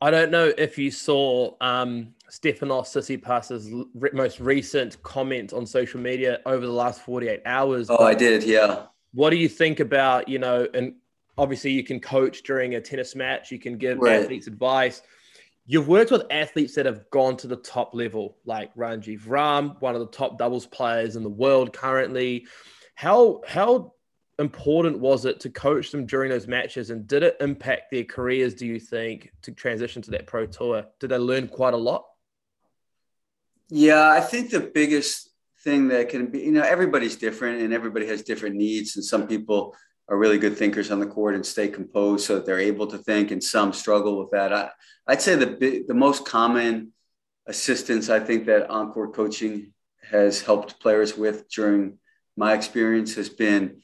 I 0.00 0.10
don't 0.10 0.30
know 0.30 0.52
if 0.58 0.76
you 0.76 0.90
saw 0.90 1.54
um, 1.60 2.14
Stefanos 2.30 2.88
Tsitsipas's 2.88 3.70
re- 3.94 4.10
most 4.12 4.40
recent 4.40 5.02
comment 5.02 5.52
on 5.52 5.64
social 5.64 6.00
media 6.00 6.40
over 6.44 6.66
the 6.66 6.72
last 6.72 7.00
48 7.00 7.40
hours. 7.46 7.88
Oh, 7.88 8.04
I 8.04 8.14
did, 8.14 8.44
yeah. 8.44 8.86
What 9.14 9.30
do 9.30 9.36
you 9.36 9.48
think 9.48 9.80
about, 9.80 10.28
you 10.28 10.38
know, 10.38 10.68
and 10.74 10.94
obviously 11.38 11.70
you 11.70 11.82
can 11.82 12.00
coach 12.00 12.42
during 12.42 12.74
a 12.74 12.80
tennis 12.80 13.14
match, 13.14 13.50
you 13.50 13.58
can 13.58 13.78
give 13.78 13.98
right. 13.98 14.20
athletes 14.22 14.46
advice. 14.46 15.02
You've 15.66 15.88
worked 15.88 16.10
with 16.10 16.24
athletes 16.30 16.74
that 16.74 16.86
have 16.86 17.10
gone 17.10 17.36
to 17.38 17.46
the 17.46 17.56
top 17.56 17.94
level, 17.94 18.36
like 18.44 18.74
Rajeev 18.76 19.22
Ram, 19.26 19.76
one 19.80 19.94
of 19.94 20.00
the 20.00 20.06
top 20.06 20.38
doubles 20.38 20.66
players 20.66 21.16
in 21.16 21.22
the 21.22 21.28
world 21.28 21.72
currently. 21.72 22.46
How 22.94 23.40
how 23.46 23.94
important 24.38 24.98
was 24.98 25.24
it 25.24 25.40
to 25.40 25.50
coach 25.50 25.90
them 25.90 26.06
during 26.06 26.30
those 26.30 26.46
matches 26.46 26.90
and 26.90 27.06
did 27.06 27.22
it 27.22 27.36
impact 27.40 27.90
their 27.90 28.04
careers 28.04 28.54
do 28.54 28.66
you 28.66 28.78
think 28.78 29.32
to 29.42 29.50
transition 29.50 30.02
to 30.02 30.10
that 30.10 30.26
pro 30.26 30.44
tour 30.44 30.84
did 31.00 31.10
they 31.10 31.18
learn 31.18 31.48
quite 31.48 31.74
a 31.74 31.76
lot 31.76 32.04
Yeah, 33.68 34.08
I 34.08 34.20
think 34.20 34.50
the 34.50 34.60
biggest 34.60 35.30
thing 35.66 35.88
that 35.88 36.08
can 36.08 36.26
be, 36.26 36.40
you 36.40 36.52
know, 36.52 36.62
everybody's 36.62 37.16
different 37.16 37.60
and 37.60 37.72
everybody 37.72 38.06
has 38.06 38.22
different 38.22 38.54
needs. 38.54 38.94
And 38.94 39.04
some 39.04 39.26
people 39.26 39.74
are 40.08 40.16
really 40.16 40.38
good 40.38 40.56
thinkers 40.56 40.92
on 40.92 41.00
the 41.00 41.06
court 41.06 41.34
and 41.34 41.44
stay 41.44 41.66
composed 41.68 42.24
so 42.24 42.36
that 42.36 42.46
they're 42.46 42.60
able 42.60 42.86
to 42.86 42.98
think, 42.98 43.32
and 43.32 43.42
some 43.42 43.72
struggle 43.72 44.18
with 44.18 44.30
that. 44.30 44.52
I, 44.52 44.70
I'd 45.08 45.20
say 45.20 45.34
the, 45.34 45.84
the 45.88 45.94
most 45.94 46.24
common 46.24 46.92
assistance 47.46 48.08
I 48.08 48.20
think 48.20 48.46
that 48.46 48.70
on-court 48.70 49.14
coaching 49.14 49.72
has 50.10 50.40
helped 50.40 50.78
players 50.78 51.16
with 51.16 51.48
during 51.50 51.98
my 52.36 52.54
experience 52.54 53.16
has 53.16 53.28
been 53.28 53.82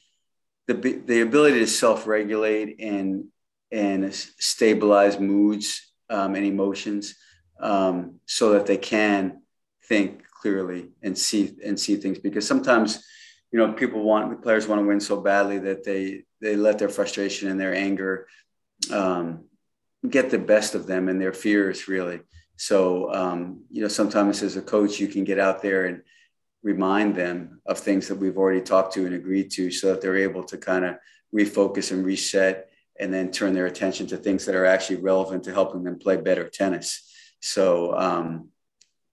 the, 0.67 0.73
the 0.73 1.21
ability 1.21 1.59
to 1.59 1.67
self-regulate 1.67 2.79
and 2.79 3.25
and 3.71 4.13
stabilize 4.13 5.19
moods 5.19 5.93
um, 6.09 6.35
and 6.35 6.45
emotions 6.45 7.15
um, 7.59 8.19
so 8.25 8.51
that 8.51 8.67
they 8.67 8.77
can 8.77 9.41
think 9.87 10.23
clearly 10.29 10.89
and 11.01 11.17
see 11.17 11.55
and 11.65 11.79
see 11.79 11.95
things. 11.95 12.19
Because 12.19 12.47
sometimes 12.47 13.03
you 13.51 13.59
know 13.59 13.73
people 13.73 14.03
want 14.03 14.29
the 14.29 14.37
players 14.37 14.67
want 14.67 14.79
to 14.79 14.87
win 14.87 14.99
so 14.99 15.19
badly 15.19 15.59
that 15.59 15.83
they 15.83 16.23
they 16.41 16.55
let 16.55 16.77
their 16.77 16.89
frustration 16.89 17.49
and 17.49 17.59
their 17.59 17.73
anger 17.73 18.27
um, 18.91 19.45
get 20.09 20.29
the 20.29 20.39
best 20.39 20.75
of 20.75 20.85
them 20.85 21.09
and 21.09 21.19
their 21.19 21.33
fears 21.33 21.87
really. 21.87 22.21
So 22.57 23.13
um, 23.13 23.63
you 23.69 23.81
know 23.81 23.87
sometimes 23.87 24.43
as 24.43 24.55
a 24.55 24.61
coach 24.61 24.99
you 24.99 25.07
can 25.07 25.23
get 25.23 25.39
out 25.39 25.61
there 25.61 25.85
and 25.85 26.03
remind 26.63 27.15
them 27.15 27.61
of 27.65 27.77
things 27.77 28.07
that 28.07 28.15
we've 28.15 28.37
already 28.37 28.61
talked 28.61 28.93
to 28.93 29.05
and 29.05 29.13
agreed 29.13 29.51
to 29.51 29.69
so 29.69 29.87
that 29.87 30.01
they're 30.01 30.17
able 30.17 30.43
to 30.45 30.57
kind 30.57 30.85
of 30.85 30.95
refocus 31.35 31.91
and 31.91 32.05
reset 32.05 32.69
and 32.99 33.13
then 33.13 33.31
turn 33.31 33.53
their 33.53 33.65
attention 33.65 34.07
to 34.07 34.17
things 34.17 34.45
that 34.45 34.55
are 34.55 34.65
actually 34.65 34.97
relevant 34.97 35.43
to 35.43 35.53
helping 35.53 35.83
them 35.83 35.99
play 35.99 36.15
better 36.15 36.47
tennis. 36.47 37.11
So 37.41 37.97
um, 37.97 38.49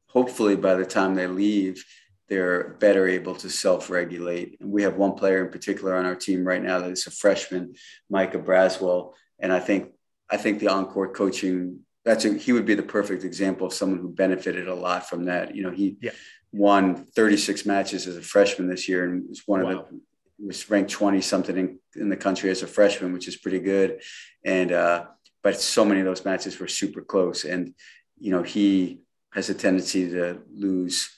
hopefully 0.07 0.55
by 0.55 0.75
the 0.75 0.85
time 0.85 1.15
they 1.15 1.27
leave, 1.27 1.85
they're 2.29 2.77
better 2.79 3.09
able 3.09 3.35
to 3.37 3.51
self-regulate. 3.51 4.61
And 4.61 4.71
we 4.71 4.85
have 4.85 4.97
one 4.97 5.15
player 5.15 5.45
in 5.45 5.51
particular 5.51 5.97
on 5.97 6.07
our 6.07 6.15
team 6.15 6.47
right 6.47 6.63
now 6.63 6.79
that 6.79 6.91
is 6.91 7.07
a 7.07 7.11
freshman, 7.11 7.75
Micah 8.09 8.39
Braswell. 8.39 9.15
And 9.41 9.53
I 9.53 9.59
think 9.59 9.91
I 10.31 10.37
think 10.37 10.61
the 10.61 10.69
on-court 10.69 11.15
coaching 11.15 11.81
that's 12.05 12.25
a, 12.25 12.35
he 12.35 12.53
would 12.53 12.65
be 12.65 12.75
the 12.75 12.83
perfect 12.85 13.25
example 13.25 13.67
of 13.67 13.73
someone 13.73 13.99
who 13.99 14.09
benefited 14.09 14.69
a 14.69 14.75
lot 14.75 15.09
from 15.09 15.25
that. 15.25 15.57
You 15.57 15.65
know, 15.65 15.73
he 15.73 15.97
yeah. 16.01 16.13
Won 16.53 16.97
36 16.97 17.65
matches 17.67 18.07
as 18.07 18.17
a 18.17 18.23
freshman 18.23 18.69
this 18.69 18.89
year 18.89 19.05
and 19.05 19.29
was 19.29 19.43
one 19.47 19.63
wow. 19.63 19.71
of 19.71 19.89
the 19.91 20.01
was 20.45 20.69
ranked 20.71 20.91
20 20.91 21.21
something 21.21 21.57
in, 21.57 21.79
in 21.97 22.09
the 22.09 22.17
country 22.17 22.51
as 22.51 22.63
a 22.63 22.67
freshman, 22.67 23.13
which 23.13 23.29
is 23.29 23.37
pretty 23.37 23.61
good. 23.61 24.01
And, 24.45 24.73
uh, 24.73 25.07
but 25.43 25.61
so 25.61 25.85
many 25.85 26.01
of 26.01 26.07
those 26.07 26.25
matches 26.25 26.59
were 26.59 26.69
super 26.69 27.03
close. 27.03 27.45
And, 27.45 27.75
you 28.19 28.31
know, 28.31 28.43
he 28.43 29.01
has 29.33 29.51
a 29.51 29.55
tendency 29.55 30.11
to 30.11 30.41
lose, 30.53 31.09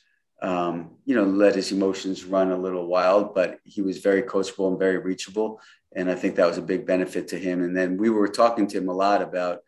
um, 0.42 0.92
you 1.04 1.14
know, 1.14 1.24
let 1.24 1.54
his 1.54 1.72
emotions 1.72 2.24
run 2.24 2.50
a 2.50 2.56
little 2.56 2.86
wild, 2.86 3.34
but 3.34 3.58
he 3.64 3.80
was 3.80 3.98
very 3.98 4.22
coachable 4.22 4.68
and 4.68 4.78
very 4.78 4.98
reachable. 4.98 5.60
And 5.94 6.10
I 6.10 6.14
think 6.14 6.36
that 6.36 6.46
was 6.46 6.58
a 6.58 6.62
big 6.62 6.86
benefit 6.86 7.28
to 7.28 7.38
him. 7.38 7.62
And 7.62 7.76
then 7.76 7.96
we 7.96 8.10
were 8.10 8.28
talking 8.28 8.66
to 8.68 8.78
him 8.78 8.88
a 8.88 8.94
lot 8.94 9.22
about, 9.22 9.60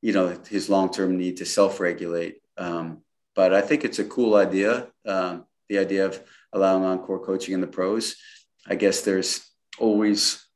you 0.00 0.12
know, 0.12 0.38
his 0.48 0.68
long-term 0.68 1.16
need 1.16 1.38
to 1.38 1.44
self-regulate. 1.44 2.36
Um, 2.56 3.02
but 3.34 3.54
I 3.54 3.60
think 3.60 3.84
it's 3.84 3.98
a 3.98 4.04
cool 4.04 4.34
idea. 4.34 4.88
Uh, 5.06 5.38
the 5.68 5.78
idea 5.78 6.04
of 6.06 6.22
allowing 6.52 6.84
on-court 6.84 7.24
coaching 7.24 7.54
in 7.54 7.60
the 7.60 7.66
pros. 7.66 8.16
I 8.66 8.74
guess 8.74 9.00
there's 9.00 9.40
always 9.78 10.46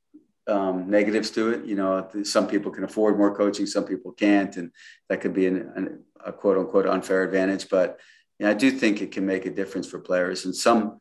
um, 0.47 0.91
negatives 0.91 1.31
to 1.33 1.51
it. 1.51 1.65
You 1.65 1.75
know, 1.75 2.09
some 2.23 2.47
people 2.47 2.71
can 2.71 2.85
afford 2.85 3.17
more 3.17 3.35
coaching, 3.35 3.67
some 3.67 3.85
people 3.85 4.13
can't, 4.13 4.57
and 4.57 4.71
that 5.09 5.21
could 5.21 5.35
be 5.35 5.47
an, 5.47 5.73
an, 5.75 6.05
a 6.25 6.33
quote 6.33 6.59
unquote 6.59 6.87
unfair 6.87 7.23
advantage. 7.23 7.69
But 7.69 7.99
you 8.39 8.45
know, 8.45 8.51
I 8.51 8.55
do 8.55 8.71
think 8.71 9.01
it 9.01 9.13
can 9.13 9.27
make 9.27 9.47
a 9.47 9.51
difference 9.51 9.89
for 9.89 9.99
players. 9.99 10.45
And 10.45 10.55
some, 10.55 11.01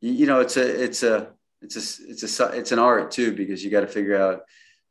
you 0.00 0.26
know, 0.26 0.40
it's 0.40 0.56
a 0.56 0.84
it's 0.84 1.02
a 1.02 1.32
it's 1.62 1.76
a 1.76 2.10
it's 2.10 2.40
a 2.40 2.46
it's 2.48 2.72
an 2.72 2.78
art 2.78 3.10
too 3.10 3.34
because 3.34 3.64
you 3.64 3.70
got 3.70 3.80
to 3.80 3.86
figure 3.86 4.20
out 4.20 4.42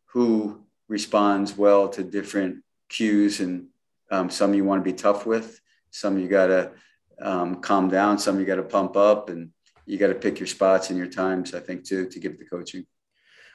who 0.08 0.64
responds 0.88 1.56
well 1.58 1.88
to 1.90 2.04
different 2.04 2.64
cues, 2.90 3.40
and 3.40 3.68
um, 4.12 4.30
some 4.30 4.54
you 4.54 4.66
want 4.66 4.84
to 4.84 4.92
be 4.92 4.98
tough 4.98 5.26
with, 5.26 5.60
some 5.96 6.20
you 6.20 6.28
got 6.28 6.48
to 6.48 6.72
um, 7.22 7.62
calm 7.62 7.88
down, 7.88 8.20
some 8.20 8.40
you 8.40 8.46
got 8.46 8.56
to 8.56 8.64
pump 8.64 8.98
up, 8.98 9.30
and 9.30 9.50
you 9.86 9.98
got 9.98 10.08
to 10.08 10.16
pick 10.16 10.40
your 10.40 10.48
spots 10.48 10.90
and 10.90 10.98
your 10.98 11.08
times, 11.08 11.54
I 11.54 11.60
think, 11.60 11.86
too, 11.86 12.08
to 12.08 12.20
give 12.20 12.38
the 12.38 12.46
coaching. 12.46 12.86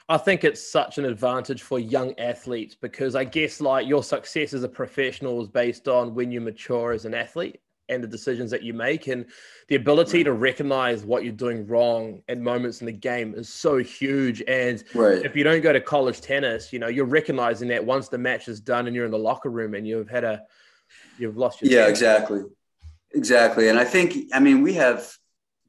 I 0.09 0.17
think 0.17 0.43
it's 0.43 0.71
such 0.71 0.97
an 0.97 1.05
advantage 1.05 1.61
for 1.61 1.79
young 1.79 2.17
athletes 2.19 2.75
because 2.75 3.15
I 3.15 3.23
guess 3.23 3.61
like 3.61 3.87
your 3.87 4.03
success 4.03 4.53
as 4.53 4.63
a 4.63 4.69
professional 4.69 5.41
is 5.41 5.47
based 5.47 5.87
on 5.87 6.15
when 6.15 6.31
you 6.31 6.41
mature 6.41 6.91
as 6.91 7.05
an 7.05 7.13
athlete 7.13 7.61
and 7.87 8.03
the 8.03 8.07
decisions 8.07 8.49
that 8.51 8.63
you 8.63 8.73
make 8.73 9.07
and 9.07 9.25
the 9.67 9.75
ability 9.75 10.19
right. 10.19 10.25
to 10.25 10.33
recognize 10.33 11.05
what 11.05 11.23
you're 11.23 11.31
doing 11.31 11.67
wrong 11.67 12.21
at 12.27 12.39
moments 12.39 12.81
in 12.81 12.87
the 12.87 12.91
game 12.91 13.35
is 13.35 13.47
so 13.47 13.77
huge 13.77 14.41
and 14.47 14.83
right. 14.95 15.23
if 15.23 15.35
you 15.35 15.43
don't 15.43 15.61
go 15.61 15.73
to 15.73 15.81
college 15.81 16.21
tennis 16.21 16.71
you 16.71 16.79
know 16.79 16.87
you're 16.87 17.05
recognizing 17.05 17.67
that 17.67 17.83
once 17.83 18.07
the 18.07 18.17
match 18.17 18.47
is 18.47 18.59
done 18.61 18.87
and 18.87 18.95
you're 18.95 19.05
in 19.05 19.11
the 19.11 19.17
locker 19.17 19.49
room 19.49 19.73
and 19.73 19.85
you've 19.85 20.09
had 20.09 20.23
a 20.23 20.41
you've 21.17 21.37
lost 21.37 21.61
your 21.61 21.71
yeah 21.71 21.87
exactly 21.87 22.41
exactly 23.13 23.69
and 23.69 23.79
i 23.79 23.83
think 23.83 24.15
i 24.33 24.39
mean 24.39 24.61
we 24.61 24.73
have 24.73 25.11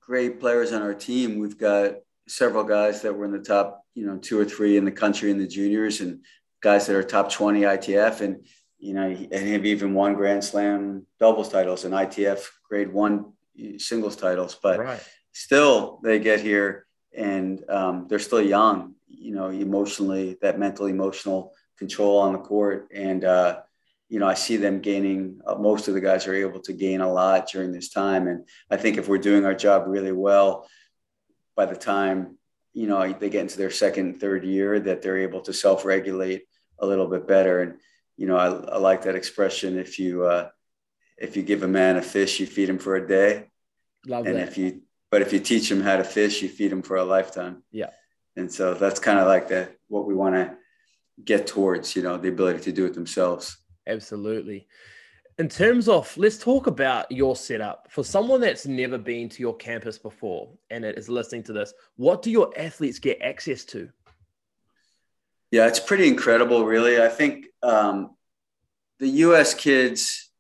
great 0.03 0.41
players 0.41 0.73
on 0.73 0.83
our 0.83 0.93
team. 0.93 1.39
We've 1.39 1.57
got 1.57 1.95
several 2.29 2.65
guys 2.65 3.03
that 3.03 3.15
were 3.15 3.25
in 3.25 3.33
the 3.33 3.39
top, 3.39 3.83
you 3.95 4.07
know, 4.07 4.19
two 4.19 4.39
or 4.39 4.45
three 4.45 4.77
in 4.77 4.85
the 4.85 4.93
country 4.93 5.31
in 5.31 5.39
the 5.39 5.47
juniors, 5.47 6.01
and 6.01 6.25
guys 6.61 6.87
that 6.87 6.97
are 6.97 7.03
top 7.03 7.33
20 7.33 7.63
ITF, 7.63 8.21
and 8.21 8.45
you 8.79 8.95
know, 8.95 9.07
and 9.07 9.49
have 9.49 9.65
even 9.65 9.95
won 9.95 10.15
Grand 10.15 10.45
Slam 10.45 11.07
doubles 11.21 11.49
titles 11.49 11.85
and 11.85 11.95
ITF 11.95 12.47
Grade 12.69 12.93
One 12.93 13.33
singles 13.79 14.17
titles. 14.17 14.57
But 14.61 14.81
right. 14.81 15.01
still, 15.33 16.01
they 16.03 16.19
get 16.19 16.41
here 16.41 16.87
and 17.17 17.65
um, 17.71 18.07
they're 18.09 18.19
still 18.19 18.43
young. 18.43 18.95
You 19.09 19.35
know, 19.35 19.49
emotionally, 19.49 20.37
that 20.43 20.59
mental, 20.59 20.87
emotional 20.87 21.55
control 21.79 22.19
on 22.19 22.33
the 22.33 22.39
court, 22.41 22.89
and 22.93 23.25
uh, 23.25 23.61
you 24.13 24.19
know, 24.19 24.27
I 24.27 24.35
see 24.35 24.59
them 24.59 24.81
gaining. 24.81 25.41
Uh, 25.47 25.55
most 25.55 25.89
of 25.89 25.95
the 25.95 26.01
guys 26.03 26.27
are 26.27 26.35
able 26.35 26.61
to 26.61 26.75
gain 26.75 27.01
a 27.01 27.11
lot 27.11 27.49
during 27.51 27.73
this 27.73 27.89
time, 27.89 28.29
and 28.29 28.47
I 28.71 28.77
think 28.77 28.99
if 28.99 29.09
we're 29.09 29.17
doing 29.17 29.47
our 29.47 29.55
job 29.55 29.85
really 29.87 30.13
well, 30.13 30.69
by 31.57 31.65
the 31.65 31.77
time 31.77 32.37
you 32.75 32.87
know 32.87 33.11
they 33.11 33.31
get 33.31 33.41
into 33.41 33.57
their 33.57 33.71
second, 33.71 34.21
third 34.21 34.45
year, 34.45 34.79
that 34.81 35.01
they're 35.01 35.17
able 35.17 35.41
to 35.41 35.55
self-regulate 35.55 36.43
a 36.79 36.87
little 36.87 37.07
bit 37.07 37.27
better. 37.27 37.63
And 37.63 37.79
you 38.19 38.27
know, 38.27 38.37
I, 38.37 38.49
I 38.49 38.77
like 38.77 39.01
that 39.05 39.17
expression. 39.17 39.79
If 39.79 39.99
you 39.99 40.25
uh, 40.25 40.51
if 41.17 41.35
you 41.35 41.43
give 41.43 41.63
a 41.63 41.69
man 41.69 41.97
a 41.97 42.03
fish, 42.03 42.39
you 42.39 42.45
feed 42.45 42.69
him 42.69 42.79
for 42.79 42.97
a 42.97 43.09
day. 43.09 43.47
Love 44.07 44.27
and 44.27 44.37
that. 44.37 44.47
if 44.47 44.59
you 44.59 44.83
but 45.11 45.23
if 45.23 45.33
you 45.33 45.41
teach 45.41 45.71
him 45.71 45.81
how 45.81 45.97
to 45.97 46.05
fish, 46.05 46.43
you 46.43 46.51
feed 46.51 46.71
him 46.71 46.83
for 46.83 46.99
a 46.99 47.05
lifetime. 47.05 47.63
Yeah. 47.71 47.89
And 48.37 48.53
so 48.53 48.75
that's 48.75 49.01
kind 49.01 49.19
of 49.19 49.27
like 49.27 49.49
that 49.49 49.79
what 49.89 50.07
we 50.07 50.15
want 50.15 50.35
to 50.35 50.55
get 51.25 51.47
towards, 51.47 51.97
you 51.97 52.03
know, 52.03 52.19
the 52.19 52.29
ability 52.29 52.61
to 52.65 52.73
do 52.73 52.85
it 52.85 52.93
themselves. 52.93 53.57
Absolutely. 53.87 54.67
In 55.39 55.49
terms 55.49 55.89
of, 55.89 56.15
let's 56.17 56.39
talk 56.39 56.67
about 56.67 57.11
your 57.11 57.35
setup. 57.35 57.89
For 57.91 58.05
someone 58.05 58.41
that's 58.41 58.67
never 58.67 58.99
been 58.99 59.29
to 59.31 59.41
your 59.41 59.57
campus 59.57 59.99
before 59.99 60.51
and 60.71 60.85
is 60.85 61.09
listening 61.09 61.43
to 61.45 61.53
this, 61.53 61.73
what 61.97 62.23
do 62.23 62.31
your 62.31 62.53
athletes 62.57 62.99
get 62.99 63.21
access 63.23 63.65
to? 63.67 63.89
Yeah, 65.51 65.67
it's 65.67 65.81
pretty 65.81 66.07
incredible, 66.07 66.65
really. 66.65 67.01
I 67.01 67.09
think 67.09 67.47
um, 67.63 68.15
the 68.99 69.09
US 69.09 69.55
kids, 69.55 70.31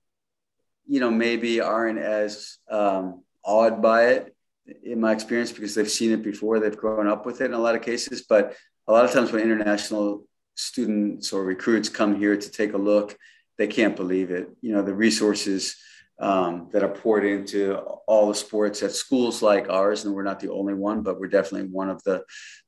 you 0.86 1.00
know, 1.00 1.10
maybe 1.10 1.60
aren't 1.60 1.98
as 1.98 2.58
um, 2.70 3.22
awed 3.42 3.82
by 3.82 4.06
it 4.06 4.36
in 4.84 5.00
my 5.00 5.12
experience 5.12 5.52
because 5.52 5.74
they've 5.74 5.90
seen 5.90 6.12
it 6.12 6.22
before, 6.22 6.60
they've 6.60 6.76
grown 6.76 7.08
up 7.08 7.26
with 7.26 7.40
it 7.40 7.46
in 7.46 7.54
a 7.54 7.58
lot 7.58 7.74
of 7.74 7.82
cases. 7.82 8.22
But 8.22 8.56
a 8.86 8.92
lot 8.92 9.04
of 9.04 9.12
times 9.12 9.32
when 9.32 9.42
international 9.42 10.26
students 10.54 11.32
or 11.32 11.44
recruits 11.44 11.88
come 11.88 12.14
here 12.16 12.36
to 12.36 12.50
take 12.50 12.74
a 12.74 12.78
look, 12.78 13.16
they 13.62 13.68
can't 13.68 13.94
believe 13.94 14.32
it. 14.32 14.48
You 14.60 14.72
know, 14.72 14.82
the 14.82 14.92
resources 14.92 15.76
um, 16.18 16.68
that 16.72 16.82
are 16.82 16.88
poured 16.88 17.24
into 17.24 17.76
all 18.08 18.26
the 18.26 18.34
sports 18.34 18.82
at 18.82 18.90
schools 18.90 19.40
like 19.40 19.68
ours, 19.68 20.04
and 20.04 20.12
we're 20.12 20.24
not 20.24 20.40
the 20.40 20.50
only 20.50 20.74
one, 20.74 21.02
but 21.02 21.20
we're 21.20 21.28
definitely 21.28 21.68
one 21.68 21.88
of 21.88 22.02
the 22.02 22.24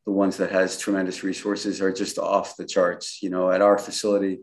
the 0.06 0.12
ones 0.12 0.36
that 0.36 0.52
has 0.52 0.78
tremendous 0.78 1.24
resources 1.24 1.80
are 1.80 1.92
just 1.92 2.16
off 2.16 2.56
the 2.56 2.64
charts. 2.64 3.24
You 3.24 3.30
know, 3.30 3.50
at 3.50 3.60
our 3.60 3.76
facility, 3.76 4.38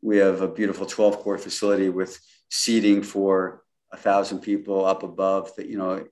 we 0.00 0.16
have 0.16 0.40
a 0.40 0.48
beautiful 0.48 0.86
12 0.86 1.18
court 1.18 1.40
facility 1.40 1.88
with 1.88 2.18
seating 2.50 3.04
for 3.04 3.62
a 3.92 3.96
thousand 3.96 4.40
people 4.40 4.84
up 4.84 5.04
above. 5.04 5.54
That 5.54 5.68
you 5.68 5.78
know, 5.78 6.04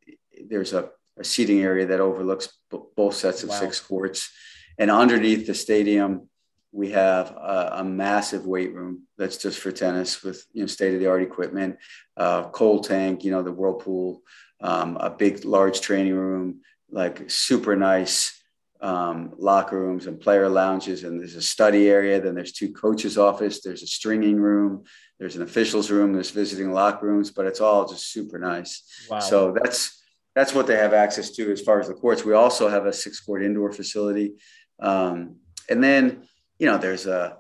there's 0.49 0.73
a, 0.73 0.91
a 1.19 1.25
seating 1.25 1.63
area 1.63 1.87
that 1.87 1.99
overlooks 1.99 2.47
b- 2.71 2.79
both 2.97 3.17
sets 3.17 3.43
of 3.43 3.49
wow. 3.49 3.59
six 3.59 3.81
courts, 3.81 4.31
and 4.79 4.89
underneath 4.89 5.49
the 5.49 5.55
stadium 5.55 6.30
we 6.73 6.91
have 6.91 7.31
a, 7.31 7.71
a, 7.75 7.85
massive 7.85 8.47
weight 8.47 8.73
room 8.75 9.03
that's 9.19 9.37
just 9.37 9.59
for 9.59 9.73
tennis 9.73 10.23
with 10.23 10.45
you 10.53 10.63
know 10.63 10.67
state 10.67 10.95
of 10.95 11.01
the 11.01 11.09
art 11.09 11.23
equipment, 11.23 11.77
uh, 12.17 12.45
cold 12.51 12.85
tank, 12.85 13.25
you 13.25 13.31
know 13.31 13.43
the 13.43 13.53
whirlpool, 13.53 14.23
um, 14.61 14.97
a 15.01 15.11
big 15.11 15.45
large 15.45 15.81
training 15.81 16.15
room, 16.15 16.61
like 16.91 17.29
super 17.31 17.75
nice 17.75 18.41
um, 18.81 19.35
locker 19.37 19.79
rooms 19.79 20.07
and 20.07 20.21
player 20.21 20.49
lounges, 20.49 21.05
and 21.05 21.19
there's 21.19 21.35
a 21.35 21.43
study 21.43 21.89
area. 21.89 22.21
Then 22.21 22.35
there's 22.35 22.53
two 22.53 22.73
coaches' 22.73 23.19
office. 23.19 23.61
There's 23.63 23.83
a 23.83 23.87
stringing 23.87 24.37
room. 24.37 24.85
there's 25.19 25.37
an 25.37 25.43
officials 25.43 25.91
room, 25.91 26.13
there's 26.15 26.31
visiting 26.31 26.73
locker 26.73 27.07
rooms, 27.07 27.31
but 27.31 27.47
it's 27.47 27.61
all 27.61 27.87
just 27.87 28.11
super 28.11 28.39
nice. 28.39 28.83
Wow. 29.11 29.19
So 29.19 29.53
that's 29.53 30.03
that's 30.37 30.55
what 30.55 30.67
they 30.67 30.77
have 30.77 30.95
access 30.95 31.31
to 31.33 31.51
as 31.51 31.61
far 31.61 31.81
as 31.81 31.89
the 31.89 31.95
courts. 31.95 32.25
We 32.25 32.35
also 32.35 32.69
have 32.69 32.87
a 32.87 32.93
six 32.93 33.21
court 33.21 33.43
indoor 33.43 33.73
facility, 33.73 34.35
um, 34.81 35.37
and 35.69 35.83
then 35.83 36.29
you 36.61 36.67
know 36.67 36.79
there's 36.79 37.07
a 37.07 37.39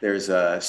there's 0.00 0.28
a 0.30 0.60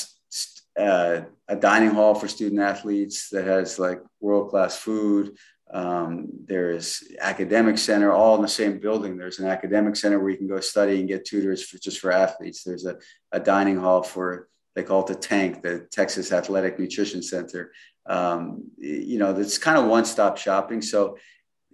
uh, 0.77 1.22
a 1.48 1.55
dining 1.55 1.91
hall 1.91 2.13
for 2.13 2.27
student 2.27 2.62
athletes 2.62 3.29
that 3.29 3.45
has 3.45 3.79
like 3.79 4.01
world 4.19 4.50
class 4.50 4.75
food. 4.75 5.38
Um, 5.72 6.27
there's 6.45 7.03
academic 7.19 7.77
center 7.77 8.12
all 8.12 8.36
in 8.36 8.41
the 8.41 8.48
same 8.48 8.79
building. 8.79 9.17
There's 9.17 9.39
an 9.39 9.48
academic 9.48 9.95
center 9.95 10.19
where 10.19 10.29
you 10.29 10.38
can 10.38 10.48
go 10.48 10.60
study 10.60 11.00
and 11.00 11.07
get 11.07 11.25
tutors 11.25 11.63
for 11.63 11.77
just 11.77 12.00
for 12.00 12.12
athletes. 12.12 12.63
There's 12.63 12.86
a, 12.86 12.98
a 13.31 13.39
dining 13.39 13.77
hall 13.77 14.03
for 14.03 14.50
they 14.75 14.83
call 14.83 15.01
it 15.01 15.07
the 15.07 15.15
tank, 15.15 15.62
the 15.62 15.88
Texas 15.91 16.31
Athletic 16.31 16.79
Nutrition 16.79 17.22
Center. 17.22 17.72
Um, 18.07 18.65
you 18.77 19.17
know, 19.17 19.36
it's 19.36 19.57
kind 19.57 19.77
of 19.77 19.86
one 19.86 20.05
stop 20.05 20.38
shopping. 20.38 20.81
So 20.81 21.17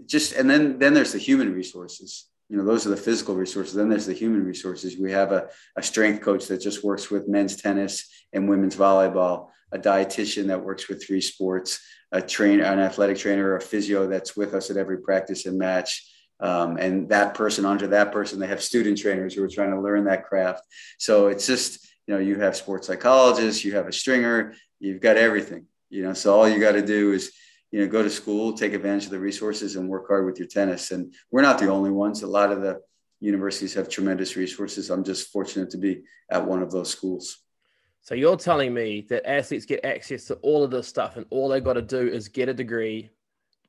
just 0.06 0.34
and 0.34 0.50
then 0.50 0.78
then 0.78 0.94
there's 0.94 1.14
the 1.14 1.18
human 1.18 1.54
resources 1.54 2.29
you 2.50 2.58
know 2.58 2.66
those 2.66 2.86
are 2.86 2.90
the 2.90 2.98
physical 2.98 3.36
resources. 3.36 3.76
Then 3.76 3.90
there's 3.90 4.08
the 4.08 4.14
human 4.14 4.44
resources. 4.44 4.98
We 4.98 5.12
have 5.12 5.32
a, 5.32 5.50
a 5.78 5.84
strength 5.84 6.22
coach 6.22 6.48
that 6.48 6.62
just 6.62 6.84
works 6.84 7.12
with 7.12 7.28
men's 7.28 7.56
tennis 7.56 8.10
and 8.34 8.50
women's 8.50 8.76
volleyball 8.76 9.50
a 9.72 9.78
dietitian 9.78 10.48
that 10.48 10.64
works 10.64 10.88
with 10.88 11.06
three 11.06 11.22
sports 11.22 11.80
a 12.12 12.22
trainer 12.22 12.64
an 12.64 12.80
athletic 12.80 13.18
trainer 13.18 13.56
a 13.56 13.62
physio 13.62 14.08
that's 14.08 14.36
with 14.36 14.56
us 14.56 14.72
at 14.72 14.78
every 14.78 15.00
practice 15.00 15.46
and 15.46 15.58
match. 15.58 16.12
Um, 16.42 16.78
and 16.78 17.10
that 17.10 17.34
person 17.34 17.66
under 17.66 17.88
that 17.88 18.12
person 18.12 18.40
they 18.40 18.48
have 18.48 18.64
student 18.64 18.98
trainers 18.98 19.34
who 19.34 19.44
are 19.44 19.50
trying 19.50 19.72
to 19.72 19.82
learn 19.82 20.06
that 20.06 20.26
craft. 20.26 20.64
So 20.98 21.28
it's 21.28 21.46
just 21.46 21.88
you 22.08 22.16
know 22.16 22.20
you 22.20 22.40
have 22.40 22.56
sports 22.56 22.88
psychologists 22.88 23.64
you 23.64 23.76
have 23.76 23.88
a 23.88 23.94
stringer 23.94 24.56
you've 24.80 25.02
got 25.02 25.18
everything 25.18 25.66
you 25.90 26.04
know. 26.04 26.14
So 26.14 26.34
all 26.34 26.48
you 26.48 26.60
got 26.60 26.74
to 26.74 26.86
do 26.86 27.14
is 27.14 27.32
you 27.72 27.80
know 27.80 27.88
go 27.88 28.02
to 28.02 28.10
school 28.10 28.54
take 28.54 28.74
advantage 28.74 29.06
of 29.06 29.12
the 29.12 29.20
resources 29.20 29.76
and 29.76 29.88
work 29.88 30.08
hard 30.08 30.26
with 30.26 30.40
your 30.40 30.48
tennis. 30.48 30.92
And 30.92 31.14
we're 31.32 31.42
not 31.42 31.60
the 31.60 31.70
only 31.70 31.92
ones. 31.92 32.24
A 32.24 32.28
lot 32.28 32.52
of 32.52 32.62
the 32.62 32.82
universities 33.20 33.74
have 33.74 33.90
tremendous 33.90 34.36
resources. 34.36 34.90
I'm 34.90 35.04
just 35.04 35.32
fortunate 35.32 35.70
to 35.72 35.78
be 35.78 36.04
at 36.30 36.46
one 36.46 36.62
of 36.62 36.72
those 36.72 36.90
schools. 36.90 37.40
So 38.02 38.16
you're 38.16 38.38
telling 38.38 38.74
me 38.74 39.06
that 39.10 39.30
athletes 39.30 39.66
get 39.66 39.84
access 39.84 40.26
to 40.26 40.36
all 40.36 40.64
of 40.64 40.72
this 40.72 40.88
stuff 40.88 41.18
and 41.18 41.26
all 41.30 41.50
they've 41.50 41.64
got 41.64 41.74
to 41.74 41.82
do 41.82 42.08
is 42.08 42.28
get 42.28 42.50
a 42.50 42.54
degree 42.54 43.10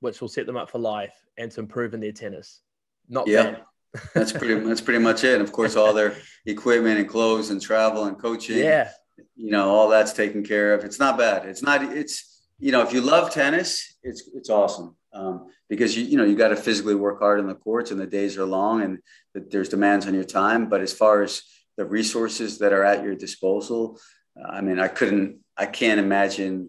which 0.00 0.20
will 0.20 0.28
set 0.28 0.46
them 0.46 0.56
up 0.56 0.70
for 0.70 0.78
life 0.78 1.14
and 1.36 1.50
to 1.50 1.60
improve 1.60 1.94
in 1.94 2.00
their 2.00 2.12
tennis. 2.12 2.60
Not 3.08 3.26
yeah. 3.26 3.56
that's 4.14 4.32
pretty 4.32 4.54
that's 4.60 4.80
pretty 4.80 5.00
much 5.00 5.24
it. 5.24 5.34
And 5.34 5.42
of 5.42 5.52
course 5.52 5.74
all 5.76 5.92
their 5.92 6.16
equipment 6.46 7.00
and 7.00 7.08
clothes 7.08 7.50
and 7.50 7.60
travel 7.60 8.04
and 8.04 8.16
coaching 8.16 8.58
yeah. 8.58 8.90
you 9.34 9.50
know 9.50 9.68
all 9.68 9.88
that's 9.88 10.12
taken 10.12 10.44
care 10.44 10.74
of. 10.74 10.84
It's 10.84 11.00
not 11.00 11.18
bad. 11.18 11.44
It's 11.44 11.62
not 11.62 11.82
it's 11.82 12.29
you 12.60 12.72
know, 12.72 12.82
if 12.82 12.92
you 12.92 13.00
love 13.00 13.32
tennis, 13.32 13.96
it's 14.02 14.28
it's 14.34 14.50
awesome 14.50 14.94
um, 15.12 15.48
because 15.68 15.96
you 15.96 16.04
you 16.04 16.16
know 16.16 16.24
you 16.24 16.36
got 16.36 16.48
to 16.48 16.56
physically 16.56 16.94
work 16.94 17.18
hard 17.20 17.40
in 17.40 17.46
the 17.46 17.54
courts 17.54 17.90
and 17.90 18.00
the 18.00 18.06
days 18.06 18.36
are 18.36 18.44
long 18.44 18.82
and 18.82 18.98
that 19.34 19.50
there's 19.50 19.68
demands 19.68 20.06
on 20.06 20.14
your 20.14 20.24
time. 20.24 20.68
But 20.68 20.82
as 20.82 20.92
far 20.92 21.22
as 21.22 21.42
the 21.76 21.84
resources 21.84 22.58
that 22.58 22.72
are 22.72 22.84
at 22.84 23.02
your 23.02 23.14
disposal, 23.14 23.98
uh, 24.38 24.48
I 24.48 24.60
mean, 24.60 24.78
I 24.78 24.88
couldn't, 24.88 25.38
I 25.56 25.66
can't 25.66 25.98
imagine 25.98 26.68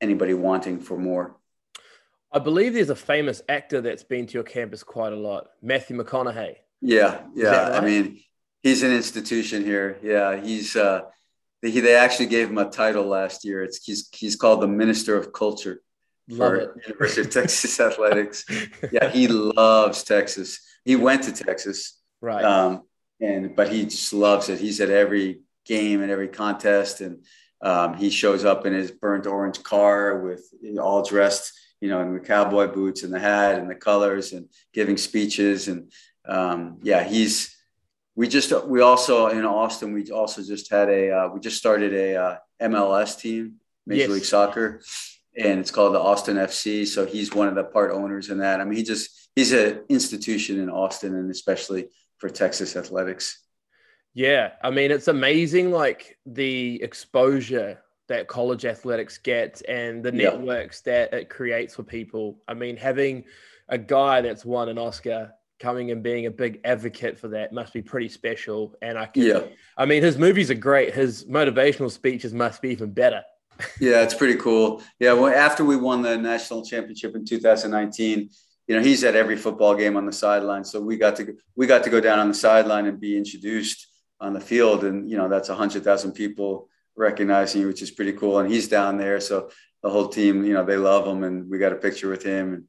anybody 0.00 0.34
wanting 0.34 0.80
for 0.80 0.96
more. 0.96 1.36
I 2.32 2.38
believe 2.38 2.74
there's 2.74 2.90
a 2.90 2.96
famous 2.96 3.42
actor 3.48 3.80
that's 3.80 4.02
been 4.04 4.26
to 4.26 4.34
your 4.34 4.42
campus 4.42 4.82
quite 4.82 5.12
a 5.12 5.16
lot, 5.16 5.48
Matthew 5.62 5.96
McConaughey. 5.96 6.56
Yeah, 6.80 7.22
yeah. 7.34 7.70
Right? 7.70 7.72
I 7.72 7.84
mean, 7.84 8.20
he's 8.62 8.82
an 8.82 8.92
institution 8.92 9.64
here. 9.64 9.98
Yeah, 10.02 10.40
he's. 10.40 10.76
Uh, 10.76 11.02
he, 11.70 11.80
they 11.80 11.94
actually 11.94 12.26
gave 12.26 12.50
him 12.50 12.58
a 12.58 12.68
title 12.68 13.04
last 13.04 13.44
year. 13.44 13.62
It's 13.62 13.84
he's 13.84 14.08
he's 14.12 14.36
called 14.36 14.60
the 14.60 14.68
Minister 14.68 15.16
of 15.16 15.32
Culture 15.32 15.80
for 16.28 16.74
University 16.82 17.22
of 17.22 17.30
Texas 17.30 17.80
Athletics. 17.80 18.44
Yeah, 18.92 19.08
he 19.10 19.28
loves 19.28 20.04
Texas. 20.04 20.60
He 20.84 20.96
went 20.96 21.22
to 21.24 21.32
Texas, 21.32 22.00
right? 22.20 22.44
Um, 22.44 22.82
and 23.20 23.56
but 23.56 23.72
he 23.72 23.84
just 23.84 24.12
loves 24.12 24.48
it. 24.48 24.60
He's 24.60 24.80
at 24.80 24.90
every 24.90 25.40
game 25.64 26.02
and 26.02 26.10
every 26.10 26.28
contest, 26.28 27.00
and 27.00 27.24
um, 27.62 27.94
he 27.94 28.10
shows 28.10 28.44
up 28.44 28.66
in 28.66 28.72
his 28.72 28.90
burnt 28.90 29.26
orange 29.26 29.62
car 29.62 30.20
with 30.20 30.42
all 30.78 31.02
dressed, 31.02 31.52
you 31.80 31.88
know, 31.88 32.00
in 32.00 32.12
the 32.12 32.20
cowboy 32.20 32.68
boots 32.68 33.02
and 33.02 33.12
the 33.12 33.18
hat 33.18 33.58
and 33.58 33.70
the 33.70 33.74
colors, 33.74 34.32
and 34.32 34.48
giving 34.72 34.96
speeches. 34.96 35.68
And 35.68 35.90
um, 36.26 36.78
yeah, 36.82 37.04
he's 37.04 37.56
we 38.16 38.28
just 38.28 38.52
we 38.66 38.80
also 38.80 39.28
in 39.28 39.44
Austin 39.44 39.92
we 39.92 40.10
also 40.10 40.42
just 40.42 40.70
had 40.70 40.88
a 40.88 41.10
uh, 41.10 41.28
we 41.28 41.40
just 41.40 41.56
started 41.56 41.92
a 41.92 42.16
uh, 42.16 42.36
MLS 42.62 43.18
team 43.18 43.56
Major 43.86 44.02
yes. 44.02 44.10
League 44.10 44.24
Soccer 44.24 44.82
and 45.36 45.58
it's 45.58 45.70
called 45.70 45.94
the 45.94 46.00
Austin 46.00 46.36
FC 46.36 46.86
so 46.86 47.04
he's 47.04 47.34
one 47.34 47.48
of 47.48 47.54
the 47.54 47.64
part 47.64 47.90
owners 47.90 48.30
in 48.30 48.38
that. 48.38 48.60
I 48.60 48.64
mean 48.64 48.76
he 48.76 48.82
just 48.82 49.30
he's 49.34 49.52
an 49.52 49.82
institution 49.88 50.60
in 50.60 50.70
Austin 50.70 51.14
and 51.14 51.30
especially 51.30 51.88
for 52.18 52.28
Texas 52.28 52.76
athletics. 52.76 53.40
Yeah. 54.14 54.52
I 54.62 54.70
mean 54.70 54.90
it's 54.90 55.08
amazing 55.08 55.72
like 55.72 56.18
the 56.24 56.80
exposure 56.82 57.80
that 58.06 58.28
college 58.28 58.64
athletics 58.64 59.18
gets 59.18 59.62
and 59.62 60.04
the 60.04 60.12
networks 60.12 60.82
yeah. 60.86 60.92
that 60.92 61.14
it 61.14 61.30
creates 61.30 61.74
for 61.74 61.82
people. 61.82 62.38
I 62.46 62.54
mean 62.54 62.76
having 62.76 63.24
a 63.68 63.78
guy 63.78 64.20
that's 64.20 64.44
won 64.44 64.68
an 64.68 64.78
Oscar 64.78 65.32
coming 65.64 65.90
and 65.90 66.02
being 66.02 66.26
a 66.26 66.30
big 66.30 66.60
advocate 66.62 67.18
for 67.18 67.28
that 67.28 67.50
must 67.50 67.72
be 67.72 67.80
pretty 67.80 68.10
special. 68.10 68.74
And 68.82 68.98
I 68.98 69.06
can, 69.06 69.22
yeah, 69.22 69.40
I 69.78 69.86
mean, 69.86 70.02
his 70.02 70.18
movies 70.18 70.50
are 70.50 70.60
great. 70.70 70.94
His 70.94 71.24
motivational 71.24 71.90
speeches 71.90 72.34
must 72.34 72.60
be 72.60 72.68
even 72.68 72.92
better. 72.92 73.22
yeah, 73.80 74.02
it's 74.02 74.12
pretty 74.12 74.34
cool. 74.34 74.82
Yeah, 75.00 75.14
well, 75.14 75.34
after 75.34 75.64
we 75.64 75.76
won 75.76 76.02
the 76.02 76.18
national 76.18 76.66
championship 76.66 77.16
in 77.16 77.24
2019, 77.24 78.28
you 78.68 78.76
know, 78.76 78.82
he's 78.82 79.04
at 79.04 79.16
every 79.16 79.36
football 79.36 79.74
game 79.74 79.96
on 79.96 80.04
the 80.04 80.12
sideline. 80.12 80.64
So 80.64 80.82
we 80.82 80.98
got 80.98 81.16
to 81.16 81.34
we 81.56 81.66
got 81.66 81.82
to 81.84 81.90
go 81.90 82.00
down 82.00 82.18
on 82.18 82.28
the 82.28 82.34
sideline 82.34 82.84
and 82.84 83.00
be 83.00 83.16
introduced 83.16 83.86
on 84.20 84.34
the 84.34 84.40
field, 84.40 84.84
and 84.84 85.10
you 85.10 85.16
know, 85.16 85.28
that's 85.30 85.48
a 85.48 85.54
hundred 85.54 85.82
thousand 85.82 86.12
people 86.12 86.68
recognizing 86.94 87.62
you, 87.62 87.68
which 87.68 87.80
is 87.80 87.90
pretty 87.90 88.12
cool. 88.12 88.38
And 88.38 88.52
he's 88.52 88.68
down 88.68 88.98
there, 88.98 89.18
so 89.18 89.50
the 89.82 89.88
whole 89.88 90.08
team, 90.08 90.44
you 90.44 90.52
know, 90.52 90.64
they 90.64 90.76
love 90.76 91.06
him, 91.06 91.24
and 91.24 91.48
we 91.48 91.58
got 91.58 91.72
a 91.72 91.76
picture 91.76 92.10
with 92.10 92.22
him, 92.22 92.52
and 92.54 92.64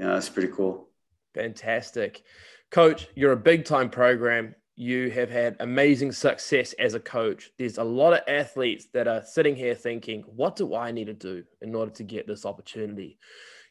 you 0.00 0.06
know, 0.06 0.16
it's 0.16 0.28
pretty 0.28 0.52
cool. 0.52 0.89
Fantastic. 1.34 2.22
Coach, 2.70 3.08
you're 3.14 3.32
a 3.32 3.36
big 3.36 3.64
time 3.64 3.90
program. 3.90 4.54
You 4.76 5.10
have 5.10 5.30
had 5.30 5.56
amazing 5.60 6.12
success 6.12 6.72
as 6.74 6.94
a 6.94 7.00
coach. 7.00 7.50
There's 7.58 7.78
a 7.78 7.84
lot 7.84 8.14
of 8.14 8.20
athletes 8.26 8.86
that 8.94 9.08
are 9.08 9.22
sitting 9.22 9.54
here 9.54 9.74
thinking, 9.74 10.22
what 10.22 10.56
do 10.56 10.74
I 10.74 10.90
need 10.90 11.06
to 11.06 11.14
do 11.14 11.44
in 11.60 11.74
order 11.74 11.92
to 11.92 12.02
get 12.02 12.26
this 12.26 12.46
opportunity? 12.46 13.18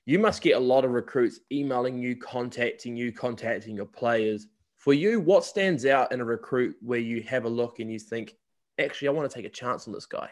You 0.05 0.19
must 0.19 0.41
get 0.41 0.57
a 0.57 0.59
lot 0.59 0.85
of 0.85 0.91
recruits 0.91 1.39
emailing 1.51 1.97
you, 1.99 2.15
contacting 2.15 2.95
you, 2.95 3.11
contacting 3.11 3.75
your 3.75 3.85
players. 3.85 4.47
For 4.77 4.93
you, 4.93 5.19
what 5.19 5.43
stands 5.45 5.85
out 5.85 6.11
in 6.11 6.21
a 6.21 6.25
recruit 6.25 6.75
where 6.81 6.99
you 6.99 7.21
have 7.23 7.45
a 7.45 7.49
look 7.49 7.79
and 7.79 7.91
you 7.91 7.99
think, 7.99 8.35
actually, 8.79 9.07
I 9.07 9.11
want 9.11 9.29
to 9.29 9.35
take 9.35 9.45
a 9.45 9.49
chance 9.49 9.87
on 9.87 9.93
this 9.93 10.05
guy? 10.05 10.29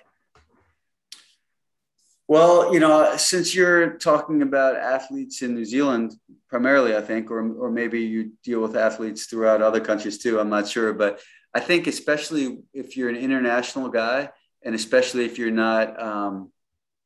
Well, 2.30 2.74
you 2.74 2.82
know, 2.82 3.16
since 3.16 3.56
you're 3.56 3.92
talking 3.92 4.42
about 4.42 4.76
athletes 4.76 5.42
in 5.42 5.56
New 5.56 5.64
Zealand 5.64 6.14
primarily, 6.50 6.96
I 6.96 7.02
think, 7.02 7.32
or, 7.32 7.40
or 7.54 7.72
maybe 7.72 8.02
you 8.02 8.34
deal 8.44 8.62
with 8.62 8.76
athletes 8.76 9.26
throughout 9.28 9.62
other 9.62 9.80
countries 9.80 10.18
too, 10.18 10.40
I'm 10.40 10.50
not 10.50 10.68
sure. 10.68 10.92
But 10.94 11.22
I 11.54 11.62
think, 11.62 11.88
especially 11.88 12.60
if 12.74 12.98
you're 12.98 13.10
an 13.10 13.16
international 13.16 13.88
guy, 13.88 14.30
and 14.64 14.76
especially 14.76 15.24
if 15.24 15.38
you're 15.38 15.52
not 15.52 16.02
um, 16.02 16.52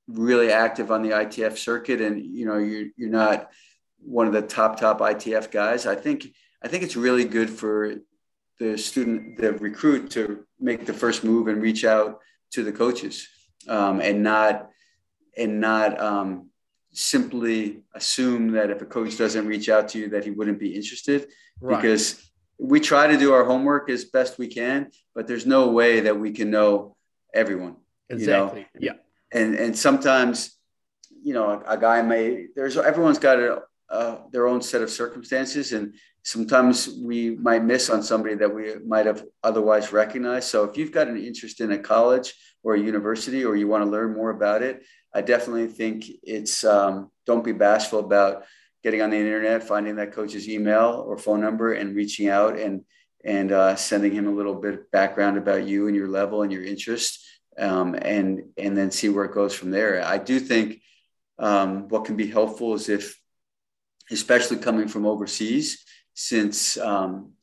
really 0.07 0.51
active 0.51 0.91
on 0.91 1.03
the 1.03 1.09
ITF 1.09 1.55
circuit 1.55 2.01
and, 2.01 2.25
you 2.25 2.47
know, 2.47 2.57
you're, 2.57 2.87
you're 2.97 3.09
not 3.09 3.51
one 3.99 4.25
of 4.25 4.33
the 4.33 4.41
top, 4.41 4.79
top 4.79 4.99
ITF 5.01 5.51
guys, 5.51 5.85
I 5.85 5.95
think, 5.95 6.33
I 6.63 6.67
think 6.67 6.83
it's 6.83 6.95
really 6.95 7.25
good 7.25 7.49
for 7.49 7.95
the 8.57 8.75
student, 8.75 9.37
the 9.37 9.53
recruit 9.53 10.09
to 10.11 10.45
make 10.59 10.87
the 10.87 10.93
first 10.93 11.23
move 11.23 11.47
and 11.47 11.61
reach 11.61 11.85
out 11.85 12.19
to 12.51 12.63
the 12.63 12.71
coaches 12.71 13.27
um, 13.67 14.01
and 14.01 14.23
not, 14.23 14.70
and 15.37 15.59
not 15.59 15.99
um, 15.99 16.49
simply 16.91 17.81
assume 17.93 18.51
that 18.51 18.69
if 18.69 18.81
a 18.81 18.85
coach 18.85 19.17
doesn't 19.17 19.47
reach 19.47 19.69
out 19.69 19.89
to 19.89 19.99
you 19.99 20.09
that 20.09 20.23
he 20.23 20.31
wouldn't 20.31 20.59
be 20.59 20.75
interested 20.75 21.27
right. 21.61 21.81
because 21.81 22.31
we 22.59 22.79
try 22.79 23.07
to 23.07 23.17
do 23.17 23.33
our 23.33 23.45
homework 23.45 23.89
as 23.89 24.05
best 24.05 24.37
we 24.37 24.47
can 24.47 24.89
but 25.15 25.27
there's 25.27 25.45
no 25.45 25.69
way 25.69 26.01
that 26.01 26.19
we 26.19 26.31
can 26.31 26.51
know 26.51 26.95
everyone 27.33 27.75
exactly 28.09 28.67
you 28.79 28.89
know? 28.89 28.93
yeah 28.93 29.39
and 29.39 29.55
and 29.55 29.77
sometimes 29.77 30.57
you 31.23 31.33
know 31.33 31.49
a, 31.49 31.75
a 31.75 31.77
guy 31.77 32.01
may 32.01 32.47
there's 32.55 32.77
everyone's 32.77 33.19
got 33.19 33.39
a, 33.39 33.61
uh, 33.89 34.17
their 34.31 34.47
own 34.47 34.61
set 34.61 34.81
of 34.81 34.89
circumstances 34.89 35.73
and 35.73 35.93
sometimes 36.23 36.89
we 37.01 37.31
might 37.31 37.63
miss 37.63 37.89
on 37.89 38.03
somebody 38.03 38.35
that 38.35 38.53
we 38.53 38.75
might 38.85 39.05
have 39.05 39.23
otherwise 39.43 39.91
recognized 39.93 40.49
so 40.49 40.63
if 40.65 40.77
you've 40.77 40.91
got 40.91 41.07
an 41.07 41.17
interest 41.17 41.61
in 41.61 41.71
a 41.71 41.77
college 41.77 42.33
or 42.63 42.75
a 42.75 42.79
university 42.79 43.43
or 43.43 43.55
you 43.55 43.67
want 43.67 43.83
to 43.83 43.89
learn 43.89 44.13
more 44.13 44.29
about 44.29 44.61
it 44.61 44.83
I 45.13 45.21
definitely 45.21 45.67
think 45.67 46.05
it's 46.23 46.63
um, 46.63 47.11
don't 47.25 47.43
be 47.43 47.51
bashful 47.51 47.99
about 47.99 48.43
getting 48.83 49.01
on 49.01 49.09
the 49.09 49.17
internet, 49.17 49.63
finding 49.63 49.97
that 49.97 50.13
coach's 50.13 50.47
email 50.47 51.03
or 51.05 51.17
phone 51.17 51.41
number, 51.41 51.73
and 51.73 51.95
reaching 51.95 52.29
out 52.29 52.57
and 52.57 52.83
and 53.23 53.51
uh, 53.51 53.75
sending 53.75 54.11
him 54.11 54.27
a 54.27 54.31
little 54.31 54.55
bit 54.55 54.73
of 54.73 54.91
background 54.91 55.37
about 55.37 55.67
you 55.67 55.87
and 55.87 55.95
your 55.95 56.07
level 56.07 56.41
and 56.41 56.51
your 56.51 56.63
interest. 56.63 57.19
um, 57.57 57.95
and 58.01 58.43
and 58.57 58.77
then 58.77 58.91
see 58.91 59.09
where 59.09 59.25
it 59.25 59.33
goes 59.33 59.53
from 59.53 59.71
there. 59.71 60.03
I 60.03 60.17
do 60.17 60.39
think 60.39 60.81
um, 61.39 61.87
what 61.89 62.05
can 62.05 62.15
be 62.15 62.27
helpful 62.27 62.73
is 62.73 62.89
if, 62.89 63.19
especially 64.09 64.57
coming 64.57 64.87
from 64.87 65.05
overseas, 65.05 65.83
since 66.13 66.77
um, 66.77 67.33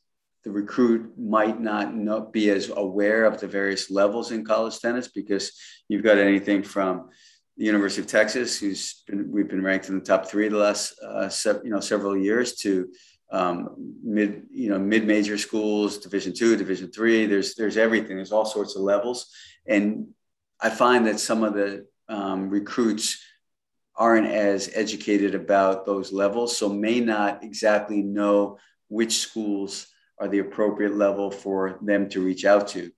the 0.44 0.50
recruit 0.50 1.18
might 1.18 1.60
not 1.60 1.94
know, 1.94 2.20
be 2.20 2.50
as 2.50 2.70
aware 2.70 3.24
of 3.24 3.40
the 3.40 3.46
various 3.46 3.90
levels 3.90 4.30
in 4.30 4.44
college 4.44 4.78
tennis 4.78 5.08
because 5.08 5.52
you've 5.88 6.04
got 6.04 6.18
anything 6.18 6.62
from 6.62 7.10
the 7.58 7.64
University 7.64 8.00
of 8.00 8.06
Texas, 8.06 8.58
who's 8.58 9.02
been, 9.06 9.30
we've 9.32 9.48
been 9.48 9.64
ranked 9.64 9.88
in 9.88 9.98
the 9.98 10.04
top 10.04 10.26
three 10.26 10.48
the 10.48 10.56
last 10.56 10.94
uh, 11.02 11.28
se- 11.28 11.60
you 11.64 11.70
know 11.70 11.80
several 11.80 12.16
years, 12.16 12.54
to 12.54 12.88
um, 13.32 13.74
mid 14.02 14.44
you 14.50 14.70
know 14.70 14.78
mid 14.78 15.04
major 15.04 15.36
schools, 15.36 15.98
Division 15.98 16.32
two, 16.32 16.56
Division 16.56 16.90
three. 16.90 17.26
There's 17.26 17.56
there's 17.56 17.76
everything. 17.76 18.16
There's 18.16 18.32
all 18.32 18.44
sorts 18.44 18.76
of 18.76 18.82
levels, 18.82 19.30
and 19.66 20.06
I 20.60 20.70
find 20.70 21.06
that 21.08 21.18
some 21.18 21.42
of 21.42 21.54
the 21.54 21.86
um, 22.08 22.48
recruits 22.48 23.22
aren't 23.96 24.28
as 24.28 24.70
educated 24.74 25.34
about 25.34 25.84
those 25.84 26.12
levels, 26.12 26.56
so 26.56 26.68
may 26.68 27.00
not 27.00 27.42
exactly 27.42 28.02
know 28.02 28.58
which 28.86 29.18
schools 29.18 29.88
are 30.20 30.28
the 30.28 30.38
appropriate 30.38 30.94
level 30.94 31.32
for 31.32 31.78
them 31.82 32.08
to 32.10 32.20
reach 32.20 32.44
out 32.44 32.68
to. 32.68 32.92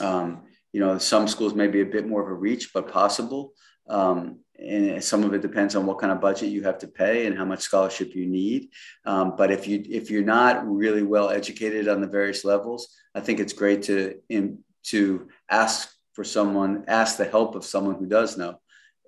Um, 0.00 0.44
you 0.72 0.80
know, 0.80 0.96
some 0.96 1.28
schools 1.28 1.54
may 1.54 1.68
be 1.68 1.82
a 1.82 1.86
bit 1.86 2.06
more 2.06 2.22
of 2.22 2.28
a 2.28 2.34
reach, 2.34 2.72
but 2.72 2.90
possible. 2.90 3.52
Um, 3.88 4.40
and 4.58 5.04
some 5.04 5.22
of 5.22 5.34
it 5.34 5.42
depends 5.42 5.76
on 5.76 5.86
what 5.86 5.98
kind 5.98 6.12
of 6.12 6.20
budget 6.20 6.48
you 6.48 6.62
have 6.62 6.78
to 6.78 6.88
pay 6.88 7.26
and 7.26 7.36
how 7.36 7.44
much 7.44 7.60
scholarship 7.60 8.14
you 8.14 8.26
need. 8.26 8.70
Um, 9.04 9.34
but 9.36 9.50
if 9.50 9.66
you 9.66 9.84
if 9.88 10.10
you're 10.10 10.24
not 10.24 10.66
really 10.66 11.02
well 11.02 11.30
educated 11.30 11.88
on 11.88 12.00
the 12.00 12.06
various 12.06 12.44
levels, 12.44 12.96
I 13.14 13.20
think 13.20 13.38
it's 13.38 13.52
great 13.52 13.82
to 13.84 14.18
in, 14.28 14.60
to 14.84 15.28
ask 15.50 15.90
for 16.14 16.24
someone, 16.24 16.84
ask 16.88 17.18
the 17.18 17.26
help 17.26 17.54
of 17.54 17.64
someone 17.64 17.96
who 17.96 18.06
does 18.06 18.38
know. 18.38 18.60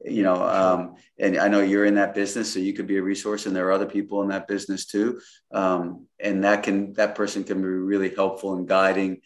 You 0.05 0.23
know, 0.23 0.41
um, 0.43 0.95
and 1.19 1.39
I 1.39 1.49
know 1.49 1.61
you're 1.61 1.87
in 1.87 1.97
that 1.97 2.15
business, 2.15 2.53
so 2.53 2.61
you 2.61 2.73
could 2.73 2.87
be 2.87 2.99
a 2.99 3.03
resource, 3.03 3.47
and 3.47 3.57
there 3.57 3.67
are 3.67 3.73
other 3.73 3.87
people 3.87 4.23
in 4.23 4.29
that 4.29 4.47
business 4.47 4.87
too. 4.87 5.21
Um, 5.51 6.07
and 6.21 6.45
that 6.45 6.63
can 6.63 6.93
that 6.93 7.15
person 7.15 7.43
can 7.43 7.61
be 7.61 7.69
really 7.69 8.15
helpful 8.15 8.57
in 8.57 8.67
guiding 8.67 9.23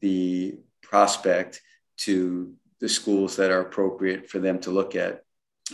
the 0.00 0.58
prospect 0.82 1.62
to 1.98 2.54
the 2.80 2.88
schools 2.88 3.36
that 3.36 3.50
are 3.50 3.60
appropriate 3.60 4.28
for 4.28 4.38
them 4.38 4.58
to 4.60 4.70
look 4.70 4.96
at. 4.96 5.22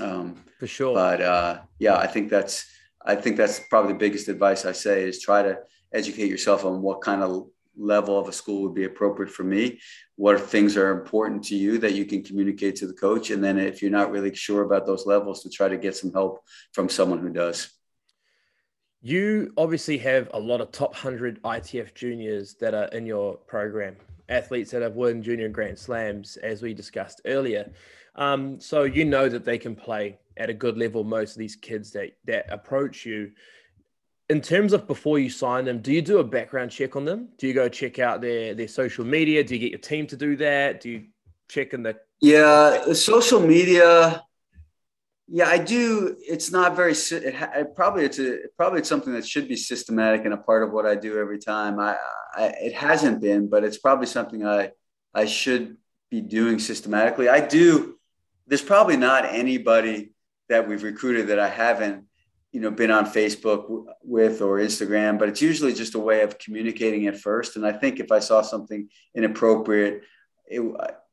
Um, 0.00 0.44
for 0.58 0.66
sure. 0.66 0.94
But 0.94 1.20
uh, 1.20 1.60
yeah, 1.78 1.96
I 1.96 2.06
think 2.06 2.30
that's 2.30 2.66
I 3.04 3.14
think 3.14 3.36
that's 3.36 3.60
probably 3.70 3.92
the 3.92 3.98
biggest 3.98 4.28
advice 4.28 4.64
I 4.64 4.72
say 4.72 5.04
is 5.04 5.20
try 5.20 5.42
to 5.42 5.58
educate 5.92 6.28
yourself 6.28 6.64
on 6.64 6.82
what 6.82 7.00
kind 7.00 7.22
of 7.22 7.48
level 7.76 8.18
of 8.18 8.28
a 8.28 8.32
school 8.32 8.62
would 8.62 8.74
be 8.74 8.84
appropriate 8.84 9.30
for 9.30 9.44
me. 9.44 9.80
What 10.16 10.40
things 10.40 10.76
are 10.76 10.90
important 10.90 11.44
to 11.44 11.56
you 11.56 11.78
that 11.78 11.94
you 11.94 12.04
can 12.04 12.22
communicate 12.22 12.76
to 12.76 12.86
the 12.86 12.94
coach, 12.94 13.30
and 13.30 13.42
then 13.44 13.58
if 13.58 13.80
you're 13.80 13.90
not 13.90 14.10
really 14.10 14.34
sure 14.34 14.62
about 14.62 14.86
those 14.86 15.06
levels, 15.06 15.42
to 15.42 15.50
try 15.50 15.68
to 15.68 15.76
get 15.76 15.96
some 15.96 16.12
help 16.12 16.40
from 16.72 16.88
someone 16.88 17.20
who 17.20 17.30
does. 17.30 17.70
You 19.02 19.52
obviously 19.56 19.98
have 19.98 20.30
a 20.34 20.40
lot 20.40 20.60
of 20.60 20.72
top 20.72 20.92
100 20.92 21.42
ITF 21.42 21.94
juniors 21.94 22.54
that 22.54 22.74
are 22.74 22.86
in 22.86 23.06
your 23.06 23.36
program 23.36 23.96
athletes 24.28 24.70
that 24.72 24.82
have 24.82 24.94
won 24.94 25.22
junior 25.22 25.48
grand 25.48 25.78
slams, 25.78 26.36
as 26.38 26.62
we 26.62 26.74
discussed 26.74 27.20
earlier. 27.24 27.70
Um, 28.16 28.60
so 28.60 28.84
you 28.84 29.04
know 29.04 29.28
that 29.28 29.44
they 29.44 29.58
can 29.58 29.76
play 29.76 30.18
at 30.36 30.50
a 30.50 30.54
good 30.54 30.76
level. 30.76 31.04
Most 31.04 31.32
of 31.32 31.38
these 31.38 31.56
kids 31.56 31.92
that 31.92 32.16
that 32.24 32.50
approach 32.50 33.04
you, 33.04 33.32
in 34.28 34.40
terms 34.40 34.72
of 34.72 34.86
before 34.86 35.18
you 35.18 35.30
sign 35.30 35.64
them, 35.64 35.80
do 35.80 35.92
you 35.92 36.02
do 36.02 36.18
a 36.18 36.24
background 36.24 36.70
check 36.70 36.96
on 36.96 37.04
them? 37.04 37.28
Do 37.38 37.46
you 37.46 37.54
go 37.54 37.68
check 37.68 37.98
out 37.98 38.20
their 38.20 38.54
their 38.54 38.68
social 38.68 39.04
media? 39.04 39.44
Do 39.44 39.54
you 39.54 39.60
get 39.60 39.70
your 39.70 39.80
team 39.80 40.06
to 40.08 40.16
do 40.16 40.36
that? 40.36 40.80
Do 40.80 40.90
you 40.90 41.04
check 41.48 41.74
in 41.74 41.82
the 41.82 41.96
yeah 42.20 42.92
social 42.92 43.40
media? 43.40 44.22
Yeah, 45.28 45.48
I 45.48 45.58
do. 45.58 46.16
It's 46.20 46.52
not 46.52 46.76
very. 46.76 46.92
It, 46.92 47.74
probably 47.74 48.04
it's 48.04 48.18
a 48.20 48.38
probably 48.56 48.78
it's 48.80 48.88
something 48.88 49.12
that 49.12 49.26
should 49.26 49.48
be 49.48 49.56
systematic 49.56 50.24
and 50.24 50.32
a 50.32 50.36
part 50.36 50.62
of 50.62 50.72
what 50.72 50.86
I 50.86 50.94
do 50.94 51.18
every 51.18 51.38
time. 51.38 51.80
I, 51.80 51.96
I 52.36 52.44
it 52.60 52.74
hasn't 52.74 53.20
been, 53.20 53.48
but 53.48 53.64
it's 53.64 53.78
probably 53.78 54.06
something 54.06 54.46
I 54.46 54.70
I 55.12 55.26
should 55.26 55.78
be 56.10 56.20
doing 56.20 56.60
systematically. 56.60 57.28
I 57.28 57.40
do. 57.44 57.98
There's 58.46 58.62
probably 58.62 58.96
not 58.96 59.24
anybody 59.24 60.12
that 60.48 60.68
we've 60.68 60.84
recruited 60.84 61.28
that 61.28 61.40
I 61.40 61.48
haven't 61.48 62.04
you 62.52 62.60
know 62.60 62.70
been 62.70 62.92
on 62.92 63.04
Facebook 63.04 63.84
with 64.02 64.40
or 64.40 64.58
Instagram, 64.58 65.18
but 65.18 65.28
it's 65.28 65.42
usually 65.42 65.74
just 65.74 65.96
a 65.96 65.98
way 65.98 66.22
of 66.22 66.38
communicating 66.38 67.08
at 67.08 67.18
first. 67.18 67.56
And 67.56 67.66
I 67.66 67.72
think 67.72 67.98
if 67.98 68.12
I 68.12 68.20
saw 68.20 68.42
something 68.42 68.88
inappropriate, 69.14 70.04
it 70.46 70.60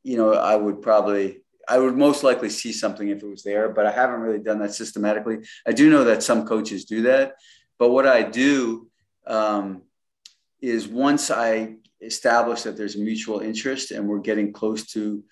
you 0.03 0.17
know 0.17 0.33
I 0.33 0.55
would 0.55 0.83
probably 0.83 1.42
I 1.67 1.77
would 1.77 1.95
most 1.95 2.23
likely 2.23 2.49
see 2.49 2.73
something 2.73 3.09
if 3.09 3.23
it 3.23 3.27
was 3.27 3.43
there, 3.43 3.69
but 3.69 3.85
I 3.85 3.91
haven't 3.91 4.21
really 4.21 4.39
done 4.39 4.59
that 4.59 4.73
systematically. 4.73 5.39
I 5.65 5.71
do 5.71 5.89
know 5.89 6.03
that 6.05 6.23
some 6.23 6.45
coaches 6.45 6.85
do 6.85 7.03
that, 7.03 7.35
but 7.79 7.89
what 7.89 8.07
I 8.07 8.23
do 8.23 8.87
um, 9.25 9.83
is 10.61 10.87
once 10.87 11.31
I 11.31 11.75
establish 12.01 12.63
that 12.63 12.77
there's 12.77 12.97
mutual 12.97 13.39
interest 13.39 13.91
and 13.91 14.07
we're 14.07 14.19
getting 14.19 14.51
close 14.51 14.87
to, 14.87 15.23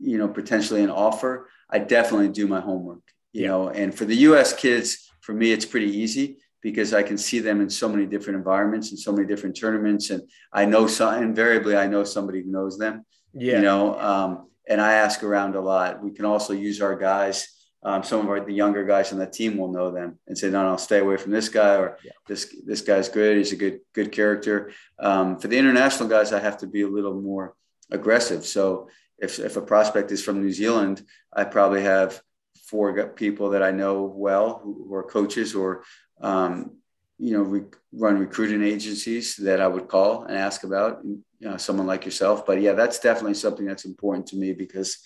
you 0.00 0.18
know, 0.18 0.28
potentially 0.28 0.82
an 0.82 0.90
offer, 0.90 1.48
I 1.68 1.78
definitely 1.78 2.28
do 2.28 2.46
my 2.46 2.60
homework. 2.60 3.02
You 3.32 3.42
yeah. 3.42 3.48
know, 3.48 3.68
and 3.68 3.94
for 3.94 4.04
the 4.04 4.16
U.S. 4.28 4.54
kids, 4.54 5.10
for 5.20 5.32
me, 5.32 5.52
it's 5.52 5.66
pretty 5.66 5.90
easy 5.98 6.38
because 6.60 6.94
I 6.94 7.02
can 7.02 7.18
see 7.18 7.40
them 7.40 7.60
in 7.60 7.68
so 7.68 7.88
many 7.88 8.06
different 8.06 8.38
environments 8.38 8.90
and 8.90 8.98
so 8.98 9.12
many 9.12 9.26
different 9.26 9.58
tournaments, 9.58 10.10
and 10.10 10.22
I 10.52 10.64
know 10.64 10.86
some. 10.86 11.22
Invariably, 11.22 11.76
I 11.76 11.86
know 11.86 12.04
somebody 12.04 12.42
who 12.42 12.50
knows 12.50 12.78
them. 12.78 13.04
Yeah. 13.34 13.56
You 13.56 13.62
know. 13.62 13.98
Um, 14.00 14.46
and 14.68 14.80
I 14.80 14.94
ask 14.94 15.22
around 15.22 15.54
a 15.54 15.60
lot. 15.60 16.02
We 16.02 16.10
can 16.10 16.24
also 16.24 16.52
use 16.52 16.80
our 16.80 16.96
guys. 16.96 17.48
Um, 17.82 18.02
some 18.02 18.20
of 18.20 18.28
our, 18.28 18.40
the 18.40 18.52
younger 18.52 18.84
guys 18.84 19.12
on 19.12 19.18
the 19.18 19.26
team 19.26 19.58
will 19.58 19.70
know 19.70 19.90
them 19.90 20.18
and 20.26 20.38
say, 20.38 20.48
no, 20.48 20.70
no, 20.70 20.76
stay 20.76 21.00
away 21.00 21.18
from 21.18 21.32
this 21.32 21.50
guy 21.50 21.76
or 21.76 21.98
yeah. 22.02 22.12
this 22.26 22.54
this 22.64 22.80
guy's 22.80 23.10
good. 23.10 23.36
He's 23.36 23.52
a 23.52 23.56
good 23.56 23.80
good 23.92 24.10
character. 24.10 24.72
Um, 24.98 25.38
for 25.38 25.48
the 25.48 25.58
international 25.58 26.08
guys, 26.08 26.32
I 26.32 26.40
have 26.40 26.58
to 26.58 26.66
be 26.66 26.82
a 26.82 26.88
little 26.88 27.20
more 27.20 27.54
aggressive. 27.90 28.46
So 28.46 28.88
if 29.18 29.38
if 29.38 29.56
a 29.56 29.62
prospect 29.62 30.12
is 30.12 30.24
from 30.24 30.40
New 30.40 30.52
Zealand, 30.52 31.02
I 31.30 31.44
probably 31.44 31.82
have 31.82 32.22
four 32.66 33.08
people 33.08 33.50
that 33.50 33.62
I 33.62 33.70
know 33.70 34.04
well 34.04 34.60
who, 34.62 34.86
who 34.88 34.94
are 34.94 35.02
coaches 35.02 35.54
or 35.54 35.84
um, 36.20 36.78
you 37.18 37.32
know 37.32 37.42
re- 37.42 37.62
run 37.92 38.18
recruiting 38.18 38.62
agencies 38.62 39.36
that 39.36 39.60
I 39.60 39.68
would 39.68 39.88
call 39.88 40.24
and 40.24 40.36
ask 40.36 40.64
about 40.64 41.00
you 41.04 41.50
know, 41.50 41.56
someone 41.56 41.86
like 41.86 42.04
yourself. 42.04 42.46
But 42.46 42.60
yeah, 42.60 42.72
that's 42.72 42.98
definitely 42.98 43.34
something 43.34 43.66
that's 43.66 43.84
important 43.84 44.26
to 44.28 44.36
me 44.36 44.52
because 44.52 44.98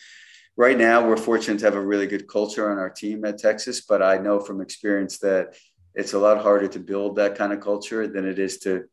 right 0.56 0.78
now 0.78 1.06
we're 1.06 1.16
fortunate 1.16 1.58
to 1.58 1.64
have 1.64 1.74
a 1.74 1.80
really 1.80 2.06
good 2.06 2.28
culture 2.28 2.70
on 2.70 2.78
our 2.78 2.90
team 2.90 3.24
at 3.24 3.38
Texas. 3.38 3.80
But 3.80 4.02
I 4.02 4.18
know 4.18 4.40
from 4.40 4.60
experience 4.60 5.18
that 5.18 5.56
it's 5.94 6.12
a 6.12 6.18
lot 6.18 6.40
harder 6.40 6.68
to 6.68 6.78
build 6.78 7.16
that 7.16 7.36
kind 7.36 7.52
of 7.52 7.60
culture 7.60 8.06
than 8.06 8.26
it 8.26 8.38
is 8.38 8.58
to 8.60 8.84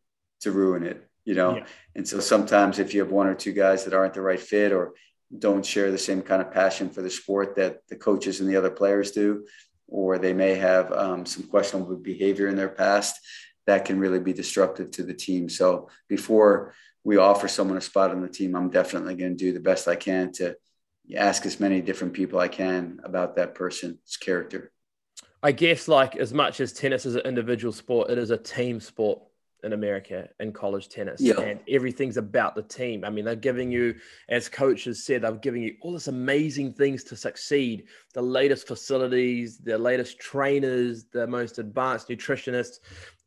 to 0.41 0.51
ruin 0.51 0.83
it. 0.83 1.07
You 1.23 1.33
know, 1.33 1.57
yeah. 1.57 1.65
and 1.95 2.07
so 2.07 2.19
sometimes 2.19 2.77
if 2.77 2.93
you 2.93 2.99
have 3.01 3.11
one 3.11 3.27
or 3.27 3.33
two 3.33 3.53
guys 3.53 3.83
that 3.85 3.95
aren't 3.95 4.13
the 4.13 4.21
right 4.21 4.39
fit 4.39 4.71
or 4.71 4.93
don't 5.37 5.65
share 5.65 5.89
the 5.89 5.97
same 5.97 6.21
kind 6.21 6.41
of 6.41 6.51
passion 6.51 6.89
for 6.89 7.01
the 7.01 7.09
sport 7.09 7.55
that 7.55 7.79
the 7.89 7.95
coaches 7.95 8.39
and 8.39 8.49
the 8.49 8.55
other 8.55 8.69
players 8.69 9.11
do, 9.11 9.45
or 9.87 10.17
they 10.17 10.33
may 10.33 10.55
have 10.55 10.91
um, 10.91 11.25
some 11.25 11.43
questionable 11.43 11.95
behavior 11.95 12.47
in 12.47 12.55
their 12.55 12.69
past 12.69 13.19
that 13.67 13.85
can 13.85 13.99
really 13.99 14.19
be 14.19 14.33
disruptive 14.33 14.91
to 14.91 15.03
the 15.03 15.13
team. 15.13 15.49
So 15.49 15.89
before 16.07 16.73
we 17.03 17.17
offer 17.17 17.47
someone 17.47 17.77
a 17.77 17.81
spot 17.81 18.11
on 18.11 18.21
the 18.21 18.29
team, 18.29 18.55
I'm 18.55 18.69
definitely 18.69 19.15
going 19.15 19.37
to 19.37 19.43
do 19.43 19.53
the 19.53 19.59
best 19.59 19.87
I 19.87 19.95
can 19.95 20.31
to 20.33 20.55
ask 21.15 21.45
as 21.45 21.59
many 21.59 21.81
different 21.81 22.13
people 22.13 22.39
I 22.39 22.47
can 22.47 22.99
about 23.03 23.35
that 23.35 23.55
person's 23.55 24.17
character. 24.17 24.71
I 25.43 25.51
guess, 25.51 25.87
like 25.87 26.15
as 26.15 26.33
much 26.33 26.59
as 26.59 26.73
tennis 26.73 27.05
is 27.05 27.15
an 27.15 27.21
individual 27.21 27.71
sport, 27.71 28.09
it 28.09 28.17
is 28.17 28.31
a 28.31 28.37
team 28.37 28.79
sport 28.79 29.21
in 29.63 29.73
America 29.73 30.29
in 30.39 30.51
college 30.51 30.89
tennis. 30.89 31.19
Yeah. 31.19 31.39
And 31.39 31.59
everything's 31.69 32.17
about 32.17 32.55
the 32.55 32.61
team. 32.61 33.03
I 33.03 33.09
mean, 33.09 33.25
they're 33.25 33.35
giving 33.35 33.71
you, 33.71 33.95
as 34.29 34.47
coaches 34.47 35.03
said, 35.03 35.23
they're 35.23 35.33
giving 35.33 35.63
you 35.63 35.75
all 35.81 35.93
this 35.93 36.07
amazing 36.07 36.73
things 36.73 37.03
to 37.05 37.15
succeed 37.15 37.85
the 38.13 38.21
latest 38.21 38.67
facilities, 38.67 39.57
the 39.57 39.77
latest 39.77 40.19
trainers, 40.19 41.05
the 41.11 41.27
most 41.27 41.59
advanced 41.59 42.09
nutritionists. 42.09 42.79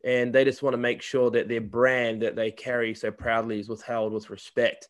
And 0.05 0.33
they 0.33 0.45
just 0.45 0.63
want 0.63 0.73
to 0.73 0.77
make 0.77 1.01
sure 1.01 1.29
that 1.31 1.49
their 1.49 1.61
brand 1.61 2.21
that 2.21 2.35
they 2.35 2.51
carry 2.51 2.93
so 2.95 3.11
proudly 3.11 3.59
is 3.59 3.67
withheld 3.67 4.13
with 4.13 4.29
respect 4.29 4.87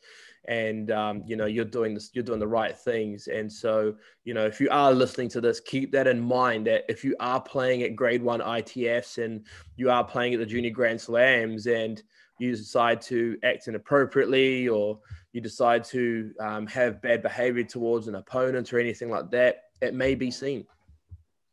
and 0.50 0.90
um, 0.90 1.24
you 1.28 1.36
know 1.36 1.46
you're 1.46 1.64
doing 1.64 1.94
this 1.94 2.10
you're 2.14 2.24
doing 2.24 2.40
the 2.40 2.48
right 2.48 2.76
things. 2.76 3.28
And 3.28 3.52
so 3.52 3.96
you 4.26 4.34
know 4.34 4.46
if 4.46 4.60
you 4.60 4.68
are 4.72 4.92
listening 4.92 5.30
to 5.30 5.42
this 5.42 5.60
keep 5.60 5.92
that 5.92 6.08
in 6.08 6.20
mind 6.20 6.66
that 6.68 6.84
if 6.90 7.06
you 7.06 7.16
are 7.20 7.40
playing 7.40 7.84
at 7.84 7.96
grade 7.96 8.22
one 8.22 8.42
itfs 8.42 9.24
and 9.24 9.46
you 9.78 9.90
are 9.92 10.04
playing 10.04 10.34
at 10.34 10.40
the 10.40 10.46
junior 10.46 10.72
grand 10.72 11.00
slams 11.00 11.68
and 11.68 12.02
you 12.40 12.52
decide 12.56 13.00
to 13.02 13.38
act 13.44 13.68
inappropriately 13.68 14.68
or 14.68 15.00
you 15.34 15.42
decide 15.42 15.84
to 15.84 16.34
um, 16.40 16.66
have 16.66 17.02
bad 17.02 17.22
behavior 17.22 17.64
towards 17.64 18.08
an 18.08 18.16
opponent 18.16 18.74
or 18.74 18.80
anything 18.80 19.10
like 19.10 19.30
that 19.30 19.66
it 19.82 19.94
may 19.94 20.16
be 20.16 20.32
seen. 20.32 20.66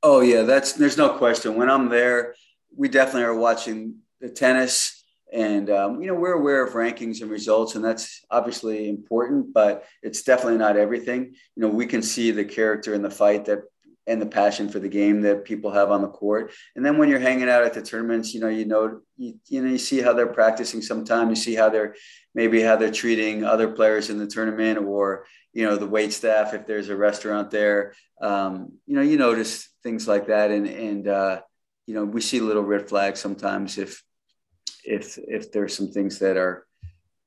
Oh 0.03 0.23
yeah 0.23 0.43
that's 0.43 0.73
there's 0.73 0.97
no 0.97 1.11
question. 1.11 1.55
When 1.55 1.69
i'm 1.69 1.91
there 1.91 2.35
we 2.75 2.89
definitely 2.89 3.25
are 3.25 3.35
watching 3.35 3.97
the 4.21 4.31
tennis 4.31 4.96
And 5.37 5.69
um, 5.69 6.01
you 6.01 6.09
know, 6.09 6.15
we're 6.15 6.33
aware 6.33 6.65
of 6.65 6.73
rankings 6.73 7.21
and 7.21 7.31
results, 7.31 7.75
and 7.75 7.85
that's 7.85 8.25
obviously 8.31 8.89
important, 8.89 9.53
but 9.53 9.85
it's 10.03 10.23
definitely 10.23 10.57
not 10.57 10.79
everything. 10.79 11.35
You 11.55 11.63
know, 11.63 11.69
we 11.69 11.85
can 11.85 12.01
see 12.01 12.31
the 12.31 12.45
character 12.45 12.95
in 12.95 13.03
the 13.03 13.11
fight 13.11 13.45
that 13.45 13.65
and 14.07 14.23
the 14.23 14.27
passion 14.27 14.69
for 14.69 14.79
the 14.79 14.89
game 14.89 15.21
that 15.23 15.45
people 15.45 15.71
have 15.73 15.91
on 15.91 16.01
the 16.01 16.09
court. 16.09 16.53
And 16.75 16.85
then 16.85 16.97
when 16.97 17.09
you're 17.09 17.19
hanging 17.19 17.51
out 17.51 17.65
at 17.65 17.75
the 17.75 17.83
tournaments, 17.83 18.33
you 18.33 18.41
know, 18.41 18.49
you 18.49 18.65
know, 18.65 19.01
you, 19.19 19.35
you 19.49 19.61
know, 19.61 19.69
you 19.69 19.79
see 19.79 20.01
how 20.01 20.13
they're 20.13 20.29
practicing 20.29 20.81
sometime, 20.81 21.29
you 21.29 21.37
see 21.37 21.57
how 21.57 21.69
they're 21.69 21.97
maybe 22.33 22.63
how 22.63 22.77
they're 22.77 22.93
treating 22.93 23.45
other 23.45 23.69
players 23.69 24.09
in 24.09 24.19
the 24.19 24.27
tournament 24.27 24.79
or, 24.79 25.27
you 25.53 25.65
know, 25.67 25.77
the 25.77 25.87
wait 25.87 26.13
staff, 26.13 26.55
if 26.55 26.67
there's 26.67 26.89
a 26.89 26.97
restaurant 26.97 27.51
there, 27.51 27.95
um, 28.23 28.73
you 28.87 28.95
know, 28.95 29.03
you 29.03 29.19
notice 29.19 29.69
things 29.83 30.07
like 30.07 30.29
that. 30.29 30.51
And, 30.51 30.67
and, 30.67 31.09
uh, 31.09 31.41
you 31.87 31.95
know, 31.95 32.05
we 32.05 32.21
see 32.21 32.41
little 32.41 32.63
red 32.63 32.89
flags 32.89 33.21
sometimes 33.21 33.77
if, 33.77 34.03
if, 34.87 35.19
if 35.19 35.53
there's 35.53 35.77
some 35.77 35.91
things 35.91 36.19
that 36.21 36.37
are, 36.37 36.67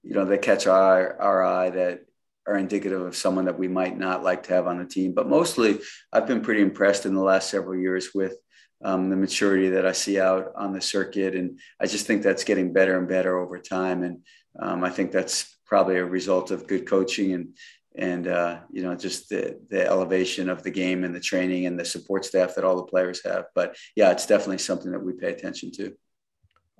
you 0.03 0.13
know, 0.13 0.25
that 0.25 0.41
catch 0.41 0.67
our, 0.67 1.19
our 1.21 1.43
eye 1.43 1.69
that, 1.71 2.01
are 2.49 2.57
indicative 2.57 3.01
of 3.01 3.15
someone 3.15 3.45
that 3.45 3.59
we 3.59 3.67
might 3.67 3.97
not 3.97 4.23
like 4.23 4.43
to 4.43 4.53
have 4.53 4.65
on 4.65 4.79
the 4.79 4.85
team. 4.85 5.13
But 5.13 5.29
mostly, 5.29 5.79
I've 6.11 6.25
been 6.25 6.41
pretty 6.41 6.61
impressed 6.61 7.05
in 7.05 7.13
the 7.13 7.21
last 7.21 7.49
several 7.49 7.79
years 7.79 8.09
with 8.15 8.35
um, 8.83 9.09
the 9.09 9.15
maturity 9.15 9.69
that 9.69 9.85
I 9.85 9.91
see 9.91 10.19
out 10.19 10.51
on 10.55 10.73
the 10.73 10.81
circuit, 10.81 11.35
and 11.35 11.59
I 11.79 11.85
just 11.85 12.07
think 12.07 12.23
that's 12.23 12.43
getting 12.43 12.73
better 12.73 12.97
and 12.97 13.07
better 13.07 13.37
over 13.37 13.59
time. 13.59 14.03
And 14.03 14.19
um, 14.59 14.83
I 14.83 14.89
think 14.89 15.11
that's 15.11 15.57
probably 15.65 15.97
a 15.97 16.05
result 16.05 16.49
of 16.49 16.67
good 16.67 16.87
coaching 16.87 17.33
and 17.33 17.55
and 17.95 18.27
uh, 18.27 18.59
you 18.71 18.81
know 18.81 18.95
just 18.95 19.29
the 19.29 19.59
the 19.69 19.85
elevation 19.85 20.49
of 20.49 20.63
the 20.63 20.71
game 20.71 21.03
and 21.03 21.13
the 21.13 21.19
training 21.19 21.65
and 21.65 21.79
the 21.79 21.85
support 21.85 22.23
staff 22.25 22.55
that 22.55 22.63
all 22.63 22.77
the 22.77 22.83
players 22.83 23.21
have. 23.25 23.45
But 23.53 23.75
yeah, 23.95 24.11
it's 24.11 24.25
definitely 24.25 24.59
something 24.59 24.91
that 24.91 25.03
we 25.03 25.13
pay 25.13 25.31
attention 25.31 25.71
to. 25.73 25.93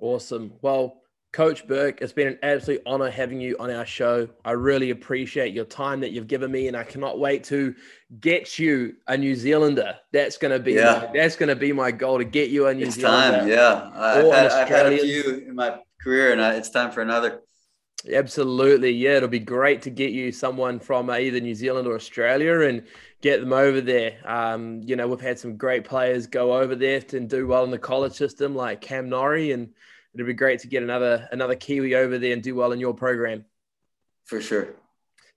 Awesome. 0.00 0.52
Well, 0.62 1.00
Coach 1.32 1.66
Berque, 1.68 2.00
it's 2.00 2.12
been 2.12 2.26
an 2.26 2.38
absolute 2.42 2.82
honor 2.86 3.08
having 3.08 3.40
you 3.40 3.56
on 3.60 3.70
our 3.70 3.86
show. 3.86 4.28
I 4.44 4.52
really 4.52 4.90
appreciate 4.90 5.54
your 5.54 5.64
time 5.64 6.00
that 6.00 6.10
you've 6.10 6.26
given 6.26 6.50
me, 6.50 6.66
and 6.66 6.76
I 6.76 6.82
cannot 6.82 7.20
wait 7.20 7.44
to 7.44 7.74
get 8.18 8.58
you 8.58 8.96
a 9.06 9.16
New 9.16 9.36
Zealander. 9.36 9.96
That's 10.12 10.38
going 10.38 10.52
to 10.52 10.58
be 10.58 10.72
yeah. 10.72 11.06
my, 11.06 11.18
that's 11.18 11.36
to 11.36 11.54
be 11.54 11.72
my 11.72 11.92
goal 11.92 12.18
to 12.18 12.24
get 12.24 12.50
you 12.50 12.66
a 12.66 12.74
New 12.74 12.86
it's 12.86 12.96
Zealander. 12.96 13.38
Time, 13.38 13.48
yeah. 13.48 13.90
I've 13.94 14.24
had, 14.32 14.46
I've 14.50 14.68
had, 14.68 14.92
a 14.92 14.98
few 14.98 15.44
in 15.46 15.54
my 15.54 15.78
career, 16.02 16.32
and 16.32 16.40
it's 16.56 16.70
time 16.70 16.90
for 16.90 17.00
another. 17.00 17.42
Absolutely, 18.10 18.92
yeah. 18.92 19.16
It'll 19.18 19.28
be 19.28 19.38
great 19.38 19.82
to 19.82 19.90
get 19.90 20.12
you 20.12 20.32
someone 20.32 20.80
from 20.80 21.10
either 21.10 21.38
New 21.38 21.54
Zealand 21.54 21.86
or 21.86 21.94
Australia 21.94 22.60
and 22.60 22.84
get 23.20 23.40
them 23.40 23.52
over 23.52 23.80
there. 23.82 24.16
Um, 24.24 24.80
you 24.82 24.96
know, 24.96 25.06
we've 25.06 25.20
had 25.20 25.38
some 25.38 25.56
great 25.56 25.84
players 25.84 26.26
go 26.26 26.54
over 26.54 26.74
there 26.74 27.02
and 27.12 27.28
do 27.28 27.46
well 27.46 27.64
in 27.64 27.70
the 27.70 27.78
college 27.78 28.14
system, 28.14 28.54
like 28.54 28.80
Cam 28.80 29.10
Norrie 29.10 29.52
and 29.52 29.70
it'd 30.14 30.26
be 30.26 30.32
great 30.32 30.60
to 30.60 30.66
get 30.66 30.82
another 30.82 31.28
another 31.32 31.54
Kiwi 31.54 31.94
over 31.94 32.18
there 32.18 32.32
and 32.32 32.42
do 32.42 32.54
well 32.54 32.72
in 32.72 32.80
your 32.80 32.94
program. 32.94 33.44
For 34.24 34.40
sure. 34.40 34.68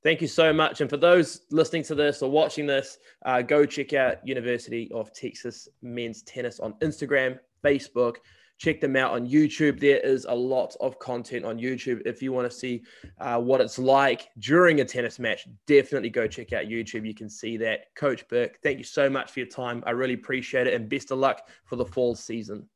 Thank 0.03 0.21
you 0.21 0.27
so 0.27 0.51
much. 0.51 0.81
And 0.81 0.89
for 0.89 0.97
those 0.97 1.41
listening 1.49 1.83
to 1.83 1.95
this 1.95 2.21
or 2.21 2.29
watching 2.29 2.65
this, 2.65 2.97
uh, 3.25 3.41
go 3.41 3.65
check 3.65 3.93
out 3.93 4.25
University 4.27 4.91
of 4.93 5.13
Texas 5.13 5.69
Men's 5.81 6.23
Tennis 6.23 6.59
on 6.59 6.73
Instagram, 6.81 7.39
Facebook. 7.63 8.17
Check 8.57 8.79
them 8.79 8.95
out 8.95 9.11
on 9.11 9.27
YouTube. 9.27 9.79
There 9.79 9.97
is 9.97 10.25
a 10.25 10.33
lot 10.33 10.75
of 10.79 10.99
content 10.99 11.43
on 11.43 11.57
YouTube. 11.57 12.01
If 12.05 12.21
you 12.21 12.31
want 12.31 12.49
to 12.49 12.55
see 12.55 12.83
uh, 13.19 13.39
what 13.39 13.61
it's 13.61 13.77
like 13.79 14.29
during 14.39 14.79
a 14.81 14.85
tennis 14.85 15.19
match, 15.19 15.47
definitely 15.67 16.09
go 16.09 16.27
check 16.27 16.53
out 16.53 16.65
YouTube. 16.65 17.05
You 17.05 17.15
can 17.15 17.29
see 17.29 17.57
that. 17.57 17.93
Coach 17.95 18.27
Berque, 18.29 18.57
thank 18.61 18.77
you 18.77 18.83
so 18.83 19.09
much 19.09 19.31
for 19.31 19.39
your 19.39 19.49
time. 19.49 19.83
I 19.85 19.91
really 19.91 20.13
appreciate 20.13 20.67
it. 20.67 20.73
And 20.73 20.87
best 20.87 21.11
of 21.11 21.17
luck 21.17 21.47
for 21.65 21.75
the 21.75 21.85
fall 21.85 22.15
season. 22.15 22.69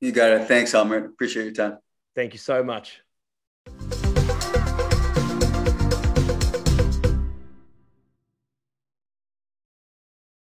You 0.00 0.12
got 0.12 0.32
it. 0.32 0.48
Thanks, 0.48 0.74
Elmer. 0.74 1.06
Appreciate 1.06 1.44
your 1.44 1.54
time. 1.54 1.78
Thank 2.14 2.32
you 2.32 2.38
so 2.38 2.62
much. 2.62 3.03